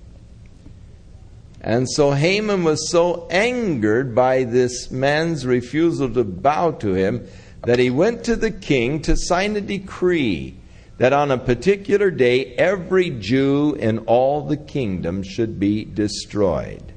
[1.62, 7.26] And so Haman was so angered by this man's refusal to bow to him
[7.64, 10.54] that he went to the king to sign a decree
[10.98, 16.89] that on a particular day every Jew in all the kingdom should be destroyed.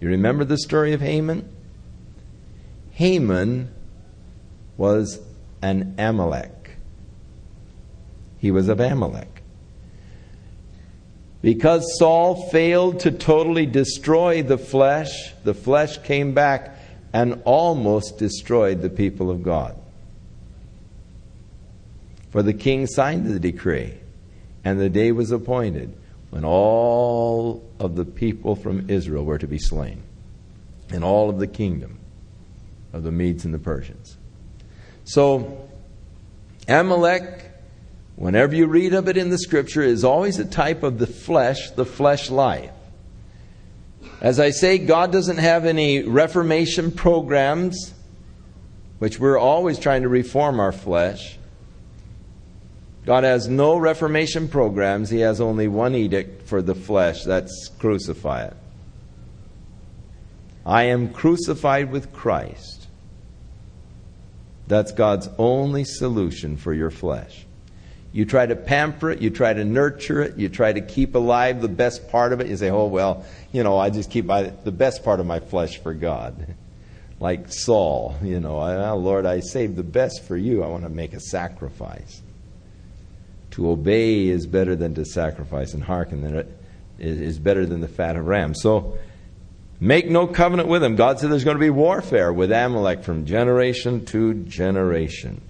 [0.00, 1.48] You remember the story of Haman?
[2.92, 3.70] Haman
[4.76, 5.20] was
[5.62, 6.76] an Amalek.
[8.38, 9.42] He was of Amalek.
[11.42, 16.76] Because Saul failed to totally destroy the flesh, the flesh came back
[17.12, 19.76] and almost destroyed the people of God.
[22.30, 23.94] For the king signed the decree,
[24.64, 25.96] and the day was appointed
[26.30, 30.02] when all of the people from Israel were to be slain,
[30.90, 31.98] and all of the kingdom
[32.92, 34.16] of the Medes and the Persians.
[35.04, 35.68] So,
[36.68, 37.50] Amalek,
[38.16, 41.70] whenever you read of it in the scripture, is always a type of the flesh,
[41.70, 42.70] the flesh life.
[44.20, 47.92] As I say, God doesn't have any reformation programs,
[48.98, 51.38] which we're always trying to reform our flesh.
[53.06, 55.08] God has no reformation programs.
[55.08, 58.56] He has only one edict for the flesh that's crucify it.
[60.66, 62.88] I am crucified with Christ.
[64.66, 67.46] That's God's only solution for your flesh.
[68.12, 71.60] You try to pamper it, you try to nurture it, you try to keep alive
[71.60, 72.48] the best part of it.
[72.48, 75.38] You say, oh, well, you know, I just keep my, the best part of my
[75.38, 76.54] flesh for God.
[77.18, 80.62] Like Saul, you know, oh, Lord, I saved the best for you.
[80.62, 82.20] I want to make a sacrifice.
[83.56, 86.44] To obey is better than to sacrifice, and hearken
[86.98, 88.60] is better than the fat of rams.
[88.60, 88.98] So,
[89.80, 90.94] make no covenant with him.
[90.94, 95.40] God said there's going to be warfare with Amalek from generation to generation.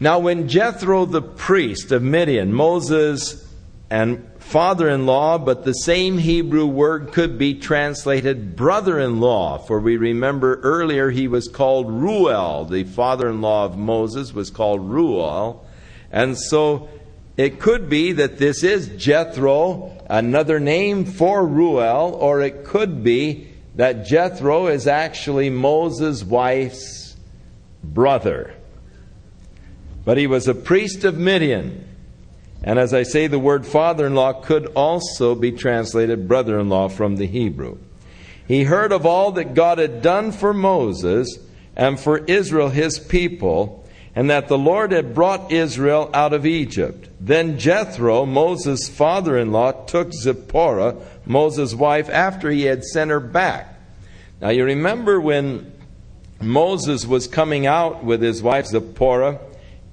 [0.00, 3.46] Now, when Jethro the priest of Midian, Moses
[3.90, 9.58] and father in law, but the same Hebrew word could be translated brother in law,
[9.58, 12.64] for we remember earlier he was called Ruel.
[12.64, 15.66] The father in law of Moses was called Ruel.
[16.10, 16.88] And so
[17.36, 23.48] it could be that this is Jethro, another name for Ruel, or it could be
[23.76, 27.16] that Jethro is actually Moses' wife's
[27.82, 28.54] brother.
[30.04, 31.86] But he was a priest of Midian.
[32.62, 36.68] And as I say, the word father in law could also be translated brother in
[36.68, 37.78] law from the Hebrew.
[38.46, 41.38] He heard of all that God had done for Moses
[41.76, 47.08] and for Israel, his people, and that the Lord had brought Israel out of Egypt.
[47.20, 53.20] Then Jethro, Moses' father in law, took Zipporah, Moses' wife, after he had sent her
[53.20, 53.74] back.
[54.40, 55.72] Now you remember when
[56.40, 59.38] Moses was coming out with his wife Zipporah,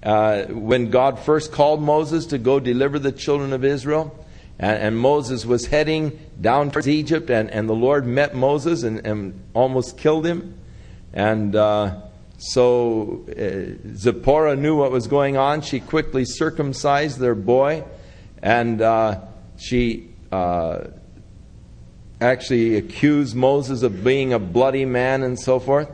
[0.02, 4.26] uh, when God first called Moses to go deliver the children of Israel.
[4.58, 9.06] And, and Moses was heading down towards Egypt, and, and the Lord met Moses and,
[9.06, 10.58] and almost killed him.
[11.14, 12.02] And uh,
[12.38, 15.62] so uh, Zipporah knew what was going on.
[15.62, 17.84] She quickly circumcised their boy,
[18.42, 19.22] and uh,
[19.58, 20.86] she uh,
[22.22, 25.90] actually accused Moses of being a bloody man and so forth.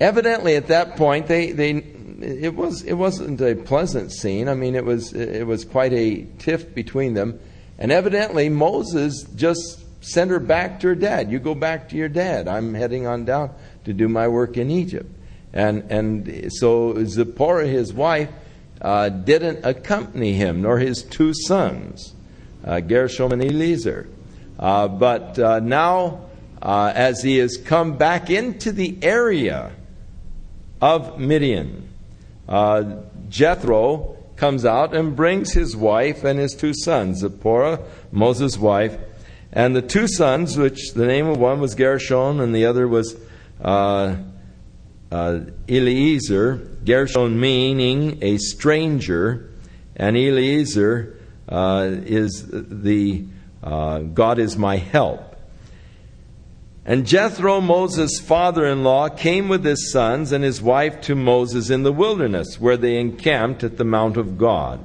[0.00, 1.84] Evidently, at that point, they, they
[2.20, 4.48] it was it wasn't a pleasant scene.
[4.48, 7.38] I mean, it was it was quite a tiff between them,
[7.78, 11.30] and evidently Moses just sent her back to her dad.
[11.30, 12.48] You go back to your dad.
[12.48, 13.50] I'm heading on down
[13.84, 15.10] to do my work in Egypt,
[15.52, 18.30] and and so Zipporah, his wife,
[18.80, 22.14] uh, didn't accompany him, nor his two sons,
[22.64, 24.08] uh, Gershom and Eliezer.
[24.58, 26.26] Uh, but uh, now,
[26.60, 29.72] uh, as he has come back into the area
[30.80, 31.88] of Midian
[32.48, 37.80] uh, Jethro comes out and brings his wife and his two sons, Zipporah,
[38.10, 38.96] Moses' wife,
[39.52, 43.16] and the two sons, which the name of one was Gershon and the other was
[45.10, 46.56] uh, Eliezer.
[46.84, 49.50] Gershon meaning a stranger,
[49.96, 53.24] and Eliezer uh, is the
[53.62, 55.36] uh, God is my help.
[56.88, 61.68] And Jethro, Moses' father in law, came with his sons and his wife to Moses
[61.68, 64.80] in the wilderness, where they encamped at the Mount of God.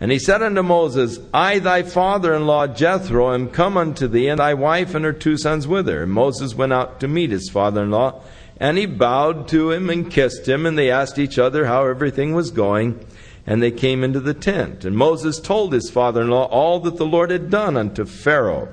[0.00, 4.26] And he said unto Moses, I, thy father in law Jethro, am come unto thee,
[4.26, 6.02] and thy wife and her two sons with her.
[6.02, 8.22] And Moses went out to meet his father in law,
[8.60, 12.34] and he bowed to him and kissed him, and they asked each other how everything
[12.34, 13.04] was going.
[13.46, 14.84] And they came into the tent.
[14.84, 18.68] And Moses told his father in law all that the Lord had done unto Pharaoh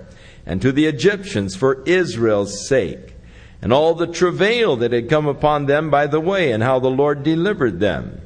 [0.46, 3.16] and to the Egyptians for Israel's sake,
[3.62, 6.90] and all the travail that had come upon them by the way, and how the
[6.90, 8.22] Lord delivered them.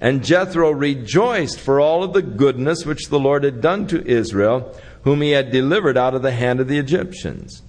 [0.00, 4.74] And Jethro rejoiced for all of the goodness which the Lord had done to Israel,
[5.02, 7.62] whom he had delivered out of the hand of the Egyptians.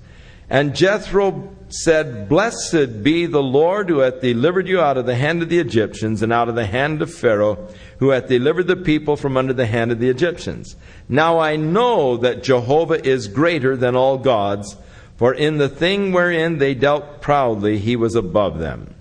[0.50, 5.42] And Jethro said, Blessed be the Lord who hath delivered you out of the hand
[5.42, 7.68] of the Egyptians and out of the hand of Pharaoh,
[7.98, 10.76] who hath delivered the people from under the hand of the Egyptians.
[11.10, 14.78] Now I know that Jehovah is greater than all gods,
[15.18, 18.94] for in the thing wherein they dealt proudly, he was above them.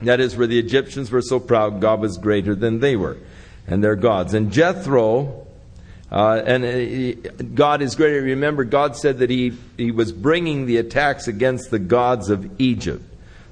[0.00, 3.16] That is, where the Egyptians were so proud, God was greater than they were,
[3.66, 4.34] and their gods.
[4.34, 5.46] And Jethro,
[6.14, 8.22] uh, and uh, God is greater.
[8.22, 13.02] Remember, God said that he, he was bringing the attacks against the gods of Egypt.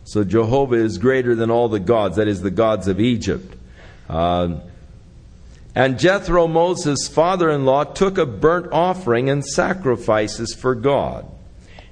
[0.04, 3.56] So Jehovah is greater than all the gods, that is, the gods of Egypt.
[4.08, 4.60] Uh,
[5.74, 11.26] and Jethro, Moses' father in law, took a burnt offering and sacrifices for God.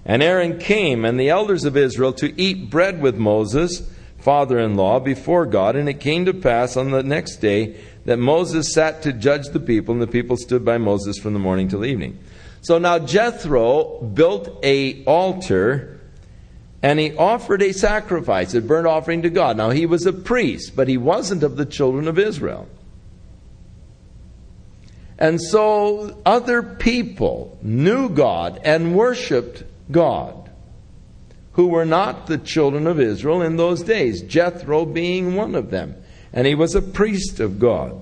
[0.05, 3.83] And Aaron came and the elders of Israel to eat bread with Moses,
[4.19, 5.75] father in law, before God.
[5.75, 7.77] And it came to pass on the next day
[8.11, 11.39] that Moses sat to judge the people, and the people stood by Moses from the
[11.39, 12.19] morning till evening.
[12.61, 16.01] So now Jethro built a altar
[16.83, 19.57] and he offered a sacrifice, a burnt offering to God.
[19.57, 22.67] Now he was a priest, but he wasn't of the children of Israel.
[25.17, 30.51] And so other people knew God and worshiped God
[31.53, 35.95] who were not the children of Israel in those days, Jethro being one of them.
[36.33, 38.01] And he was a priest of God.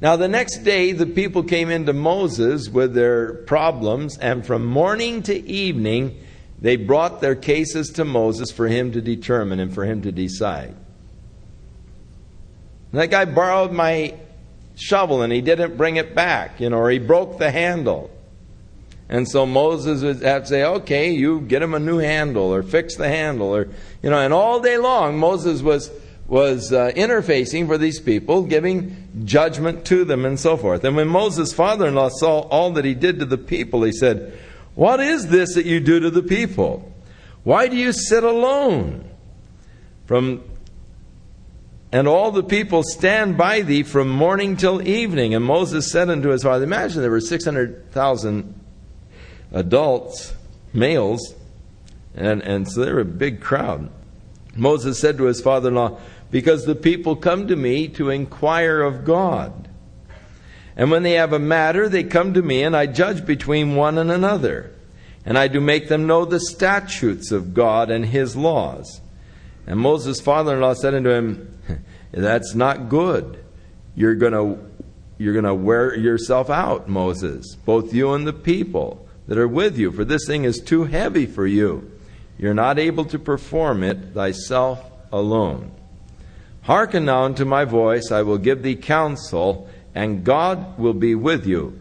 [0.00, 5.22] Now, the next day, the people came into Moses with their problems, and from morning
[5.22, 6.20] to evening,
[6.60, 10.74] they brought their cases to Moses for him to determine and for him to decide.
[12.92, 14.14] That guy borrowed my
[14.76, 18.10] shovel and he didn't bring it back, you know, or he broke the handle.
[19.08, 22.62] And so Moses would have to say, okay, you get him a new handle or
[22.62, 23.68] fix the handle or,
[24.02, 25.90] you know, and all day long Moses was,
[26.26, 30.84] was uh, interfacing for these people, giving judgment to them and so forth.
[30.84, 34.38] And when Moses' father-in-law saw all that he did to the people, he said,
[34.74, 36.92] what is this that you do to the people?
[37.44, 39.08] Why do you sit alone?
[40.06, 40.42] From
[41.92, 45.32] and all the people stand by thee from morning till evening.
[45.32, 48.60] And Moses said unto his father, Imagine there were 600,000
[49.52, 50.34] adults,
[50.72, 51.36] males,
[52.16, 53.90] and, and so they were a big crowd.
[54.56, 56.00] Moses said to his father in law,
[56.34, 59.68] Because the people come to me to inquire of God.
[60.74, 63.98] And when they have a matter, they come to me, and I judge between one
[63.98, 64.72] and another.
[65.24, 69.00] And I do make them know the statutes of God and his laws.
[69.64, 71.56] And Moses' father in law said unto him,
[72.10, 73.44] That's not good.
[73.94, 74.58] You're going to
[75.18, 79.78] you're going to wear yourself out, Moses, both you and the people that are with
[79.78, 81.92] you, for this thing is too heavy for you.
[82.38, 84.80] You're not able to perform it thyself
[85.12, 85.70] alone.
[86.64, 91.46] Hearken now unto my voice, I will give thee counsel, and God will be with
[91.46, 91.78] you.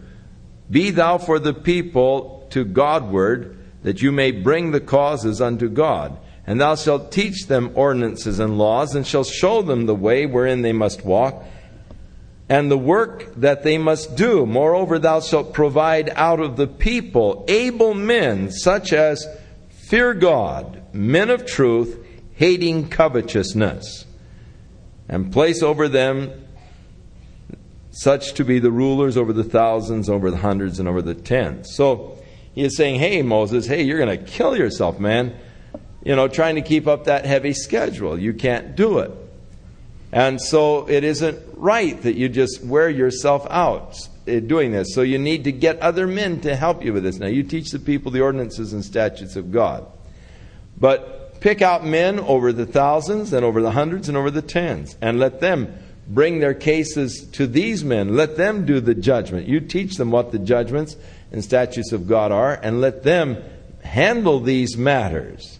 [0.69, 6.17] Be thou for the people to Godward, that you may bring the causes unto God.
[6.45, 10.61] And thou shalt teach them ordinances and laws, and shalt show them the way wherein
[10.61, 11.45] they must walk,
[12.49, 14.45] and the work that they must do.
[14.45, 19.25] Moreover, thou shalt provide out of the people able men, such as
[19.69, 24.05] fear God, men of truth, hating covetousness,
[25.09, 26.31] and place over them
[27.91, 31.75] such to be the rulers over the thousands, over the hundreds, and over the tens.
[31.75, 32.17] So
[32.55, 35.35] he is saying, Hey, Moses, hey, you're going to kill yourself, man
[36.03, 38.19] you know, trying to keep up that heavy schedule.
[38.19, 39.11] You can't do it.
[40.11, 43.97] And so it isn't right that you just wear yourself out
[44.27, 44.93] eh, doing this.
[44.93, 47.17] So you need to get other men to help you with this.
[47.17, 49.87] Now, you teach the people the ordinances and statutes of God.
[50.77, 54.95] But pick out men over the thousands and over the hundreds and over the tens
[55.01, 55.77] and let them
[56.07, 58.15] bring their cases to these men.
[58.15, 59.45] Let them do the judgment.
[59.45, 60.95] You teach them what the judgments
[61.33, 63.43] and statutes of God are and let them
[63.83, 65.59] handle these matters.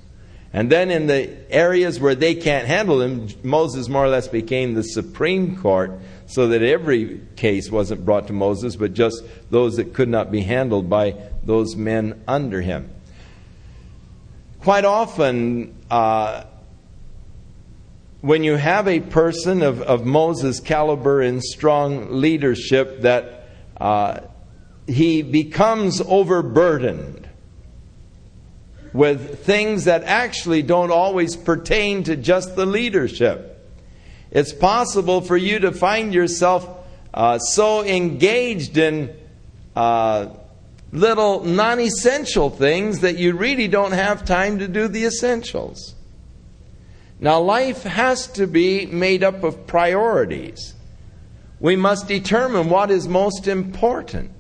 [0.53, 4.75] And then in the areas where they can't handle them, Moses more or less became
[4.75, 9.93] the Supreme Court so that every case wasn't brought to Moses, but just those that
[9.93, 12.92] could not be handled by those men under him.
[14.63, 16.45] Quite often, uh,
[18.21, 24.21] when you have a person of, of Moses' caliber in strong leadership, that uh,
[24.87, 27.27] he becomes overburdened
[28.93, 33.69] with things that actually don't always pertain to just the leadership.
[34.31, 39.13] It's possible for you to find yourself uh, so engaged in
[39.75, 40.27] uh,
[40.93, 45.95] little non essential things that you really don't have time to do the essentials.
[47.19, 50.73] Now, life has to be made up of priorities.
[51.59, 54.31] We must determine what is most important.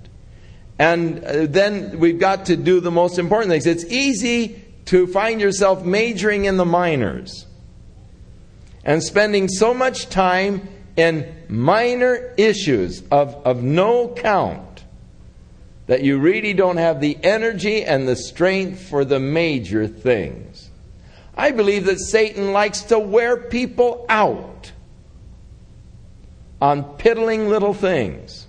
[0.77, 3.65] And uh, then we've got to do the most important things.
[3.65, 7.47] It's easy to find yourself majoring in the minors
[8.83, 14.72] and spending so much time in minor issues of, of no count
[15.87, 20.69] that you really don't have the energy and the strength for the major things.
[21.35, 24.71] I believe that Satan likes to wear people out
[26.61, 28.47] on piddling little things.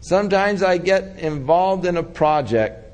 [0.00, 2.88] Sometimes I get involved in a project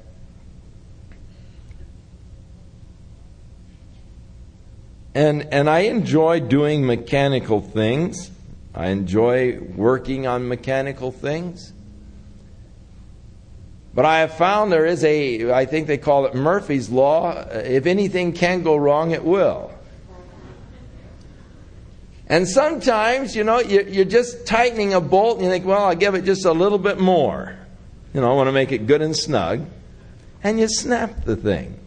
[5.15, 8.31] and and I enjoy doing mechanical things.
[8.75, 11.72] I enjoy working on mechanical things.
[13.95, 17.47] But I have found there is a, I think they call it Murphy's Law.
[17.51, 19.70] If anything can go wrong, it will.
[22.27, 26.14] And sometimes, you know, you're just tightening a bolt and you think, well, I'll give
[26.14, 27.57] it just a little bit more.
[28.12, 29.66] You know, I want to make it good and snug.
[30.43, 31.79] And you snap the thing.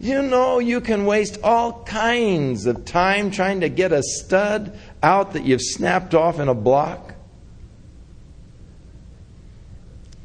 [0.00, 5.32] You know, you can waste all kinds of time trying to get a stud out
[5.32, 7.14] that you've snapped off in a block.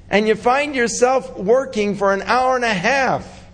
[0.10, 3.46] And you find yourself working for an hour and a half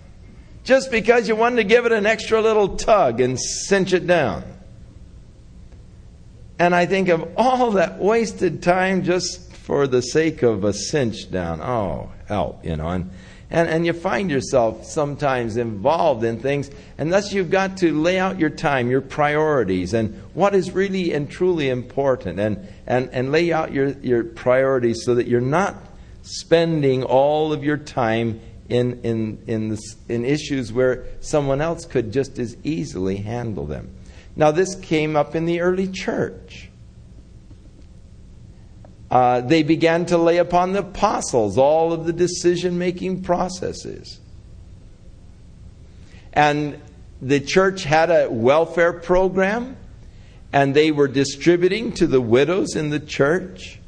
[0.63, 4.43] just because you wanted to give it an extra little tug and cinch it down.
[6.59, 11.31] And I think of all that wasted time just for the sake of a cinch
[11.31, 11.61] down.
[11.61, 12.87] Oh, help, you know.
[12.87, 13.11] And,
[13.49, 18.17] and, and you find yourself sometimes involved in things, and thus you've got to lay
[18.17, 23.31] out your time, your priorities, and what is really and truly important, and, and, and
[23.31, 25.75] lay out your, your priorities so that you're not
[26.21, 32.13] spending all of your time in, in, in, this, in issues where someone else could
[32.13, 33.89] just as easily handle them.
[34.35, 36.68] Now, this came up in the early church.
[39.11, 44.19] Uh, they began to lay upon the apostles all of the decision making processes.
[46.31, 46.79] And
[47.21, 49.75] the church had a welfare program,
[50.53, 53.79] and they were distributing to the widows in the church.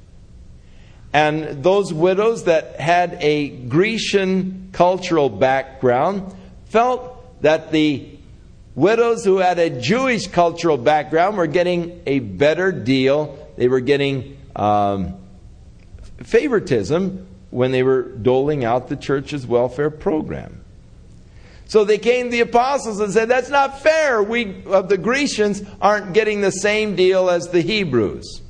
[1.14, 6.34] And those widows that had a Grecian cultural background
[6.66, 8.08] felt that the
[8.76, 13.38] widows who had a Jewish cultural background were getting a better deal.
[13.58, 15.16] They were getting um,
[16.24, 20.62] favoritism when they were doling out the church's welfare program.
[21.72, 24.22] So they came to the apostles and said, That's not fair.
[24.22, 28.42] We of the Grecians aren't getting the same deal as the Hebrews.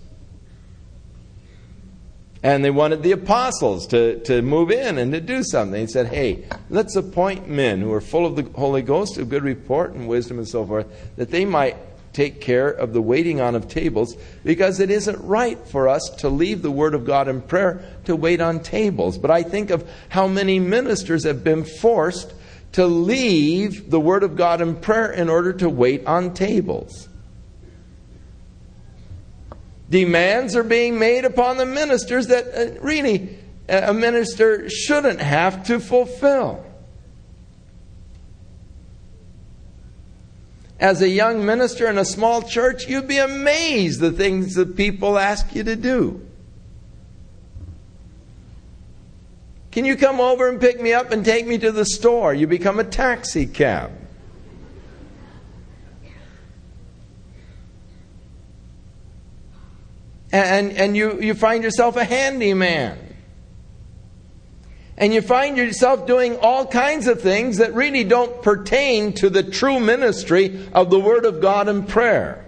[2.44, 5.80] And they wanted the apostles to, to move in and to do something.
[5.80, 9.44] He said, Hey, let's appoint men who are full of the Holy Ghost, of good
[9.44, 10.88] report and wisdom and so forth,
[11.18, 11.78] that they might
[12.14, 16.30] take care of the waiting on of tables, because it isn't right for us to
[16.30, 19.18] leave the Word of God in prayer to wait on tables.
[19.18, 22.34] But I think of how many ministers have been forced
[22.74, 27.08] to leave the Word of God in prayer in order to wait on tables.
[29.90, 33.38] Demands are being made upon the ministers that uh, really
[33.68, 36.66] a minister shouldn't have to fulfill.
[40.82, 45.18] As a young minister in a small church, you'd be amazed the things that people
[45.20, 46.26] ask you to do.
[49.72, 52.34] Can you come over and pick me up and take me to the store?
[52.34, 53.92] You become a taxi cab.
[60.32, 63.11] and, and you, you find yourself a handyman.
[65.02, 69.42] And you find yourself doing all kinds of things that really don't pertain to the
[69.42, 72.46] true ministry of the Word of God and prayer.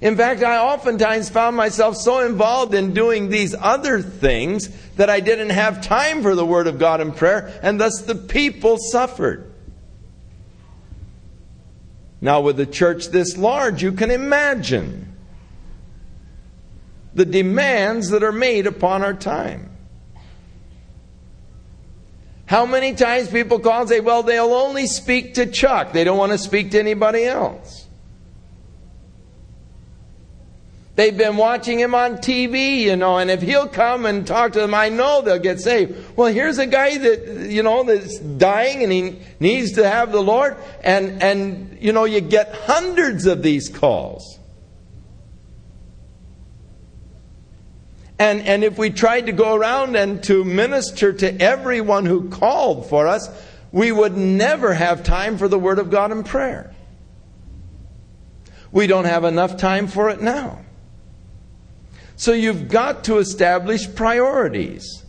[0.00, 5.20] In fact, I oftentimes found myself so involved in doing these other things that I
[5.20, 9.52] didn't have time for the Word of God and prayer, and thus the people suffered.
[12.22, 15.14] Now, with a church this large, you can imagine
[17.12, 19.69] the demands that are made upon our time.
[22.50, 26.18] How many times people call and say, well, they'll only speak to Chuck, they don't
[26.18, 27.86] want to speak to anybody else.
[30.96, 34.58] They've been watching him on TV, you know, and if he'll come and talk to
[34.58, 36.16] them, I know they'll get saved.
[36.16, 40.20] Well, here's a guy that, you know, that's dying and he needs to have the
[40.20, 44.39] Lord, and, and, you know, you get hundreds of these calls.
[48.20, 52.86] And, and if we tried to go around and to minister to everyone who called
[52.86, 53.26] for us,
[53.72, 56.74] we would never have time for the Word of God and prayer.
[58.72, 60.58] We don't have enough time for it now.
[62.16, 65.02] So you've got to establish priorities.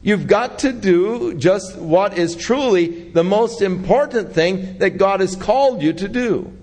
[0.00, 5.34] You've got to do just what is truly the most important thing that God has
[5.34, 6.56] called you to do.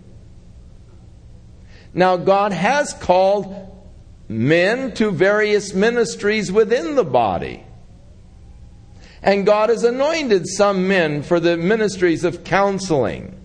[1.94, 3.75] Now, God has called
[4.28, 7.64] men to various ministries within the body.
[9.22, 13.42] And God has anointed some men for the ministries of counseling,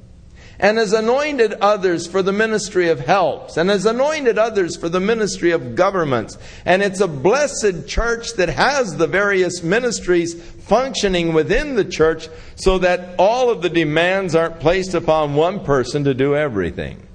[0.59, 5.01] and has anointed others for the ministry of helps, and has anointed others for the
[5.01, 6.37] ministry of governments.
[6.67, 12.77] And it's a blessed church that has the various ministries functioning within the church so
[12.79, 17.07] that all of the demands aren't placed upon one person to do everything.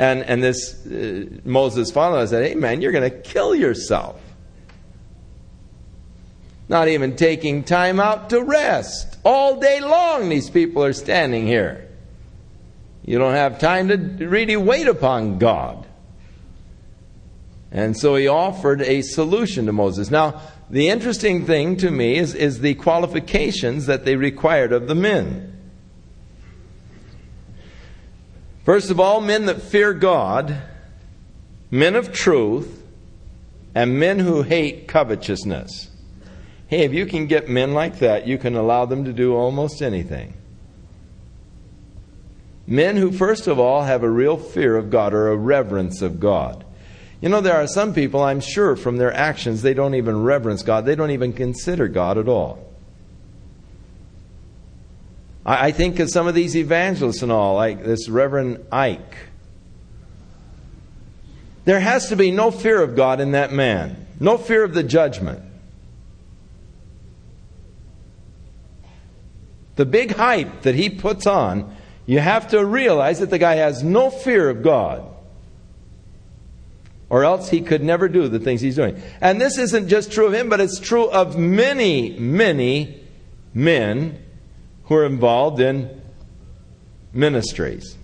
[0.00, 4.18] And, and this uh, Moses followed said, Hey, man, you're going to kill yourself.
[6.70, 9.18] Not even taking time out to rest.
[9.26, 11.86] All day long, these people are standing here.
[13.04, 15.86] You don't have time to really wait upon God.
[17.70, 20.10] And so he offered a solution to Moses.
[20.10, 20.40] Now,
[20.70, 25.49] the interesting thing to me is, is the qualifications that they required of the men.
[28.70, 30.56] First of all, men that fear God,
[31.72, 32.84] men of truth,
[33.74, 35.90] and men who hate covetousness.
[36.68, 39.82] Hey, if you can get men like that, you can allow them to do almost
[39.82, 40.34] anything.
[42.64, 46.20] Men who, first of all, have a real fear of God or a reverence of
[46.20, 46.64] God.
[47.20, 50.62] You know, there are some people, I'm sure, from their actions, they don't even reverence
[50.62, 50.86] God.
[50.86, 52.69] They don't even consider God at all.
[55.44, 59.16] I, I think of some of these evangelists and all, like this Reverend Ike.
[61.64, 64.82] There has to be no fear of God in that man, no fear of the
[64.82, 65.42] judgment.
[69.76, 71.76] The big hype that he puts on,
[72.06, 75.06] you have to realize that the guy has no fear of God
[77.10, 79.02] or else he could never do the things he's doing.
[79.20, 83.00] And this isn't just true of him, but it's true of many, many
[83.52, 84.22] men
[84.90, 86.02] who are involved in
[87.12, 87.96] ministries.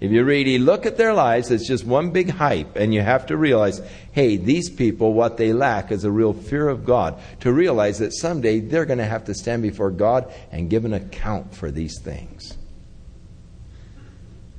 [0.00, 3.26] If you really look at their lives, it's just one big hype, and you have
[3.26, 3.82] to realize
[4.12, 8.12] hey, these people, what they lack is a real fear of God, to realize that
[8.14, 12.00] someday they're going to have to stand before God and give an account for these
[12.02, 12.57] things.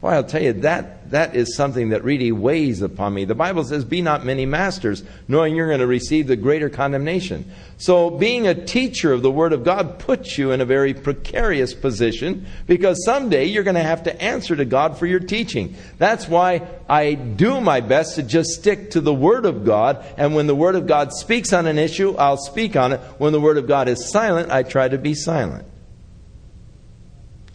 [0.02, 3.26] Well, I'll tell you, that, that is something that really weighs upon me.
[3.26, 7.52] The Bible says, Be not many masters, knowing you're going to receive the greater condemnation.
[7.78, 11.74] So, being a teacher of the Word of God puts you in a very precarious
[11.74, 15.76] position because someday you're going to have to answer to God for your teaching.
[15.98, 20.34] That's why I do my best to just stick to the Word of God, and
[20.34, 23.02] when the Word of God speaks on an issue, I'll speak on it.
[23.18, 25.66] When the Word of God is silent, I try to be silent.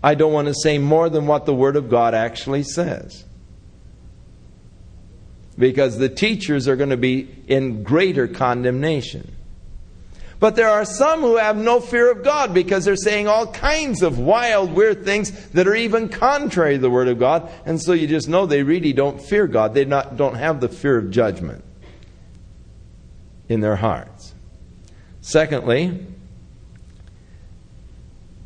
[0.04, 3.24] I don't want to say more than what the Word of God actually says.
[5.56, 9.34] Because the teachers are going to be in greater condemnation.
[10.38, 14.02] But there are some who have no fear of God because they're saying all kinds
[14.02, 17.50] of wild, weird things that are even contrary to the Word of God.
[17.64, 19.72] And so you just know they really don't fear God.
[19.72, 21.64] They not, don't have the fear of judgment
[23.48, 24.34] in their hearts.
[25.22, 26.06] Secondly,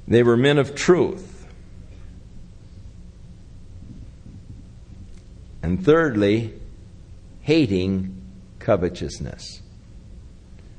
[0.07, 1.28] they were men of truth.
[5.69, 6.55] And thirdly,
[7.43, 8.16] hating
[8.59, 9.61] covetousness.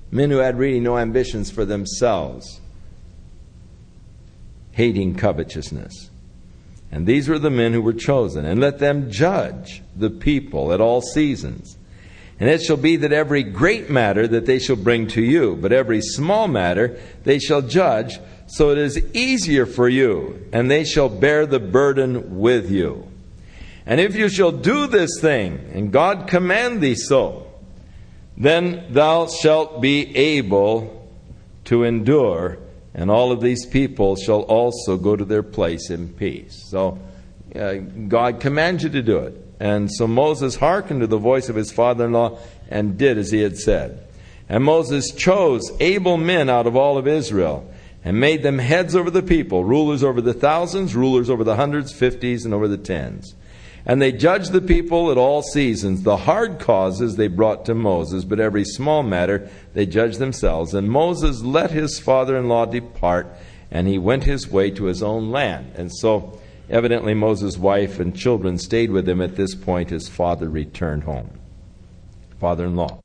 [0.09, 2.59] Men who had really no ambitions for themselves,
[4.71, 6.09] hating covetousness.
[6.91, 8.47] And these were the men who were chosen.
[8.47, 11.77] And let them judge the people at all seasons.
[12.39, 15.71] And it shall be that every great matter that they shall bring to you, but
[15.71, 18.17] every small matter they shall judge,
[18.47, 23.08] so it is easier for you, and they shall bear the burden with you.
[23.85, 27.47] And if you shall do this thing, and God command thee so,
[28.37, 31.09] then thou shalt be able
[31.65, 32.57] to endure,
[32.93, 36.63] and all of these people shall also go to their place in peace.
[36.69, 36.99] So
[37.55, 37.75] uh,
[38.07, 39.45] God commands you to do it.
[39.59, 43.31] And so Moses hearkened to the voice of his father in law and did as
[43.31, 44.07] he had said.
[44.47, 47.69] And Moses chose able men out of all of Israel
[48.03, 51.91] and made them heads over the people, rulers over the thousands, rulers over the hundreds,
[51.91, 53.35] fifties, and over the tens.
[53.89, 56.03] And they judged the people at all seasons.
[56.03, 60.75] The hard causes they brought to Moses, but every small matter they judged themselves.
[60.75, 63.33] And Moses let his father in law depart,
[63.71, 65.73] and he went his way to his own land.
[65.75, 69.89] And so, evidently, Moses' wife and children stayed with him at this point.
[69.89, 71.31] His father returned home.
[72.39, 73.01] Father in law.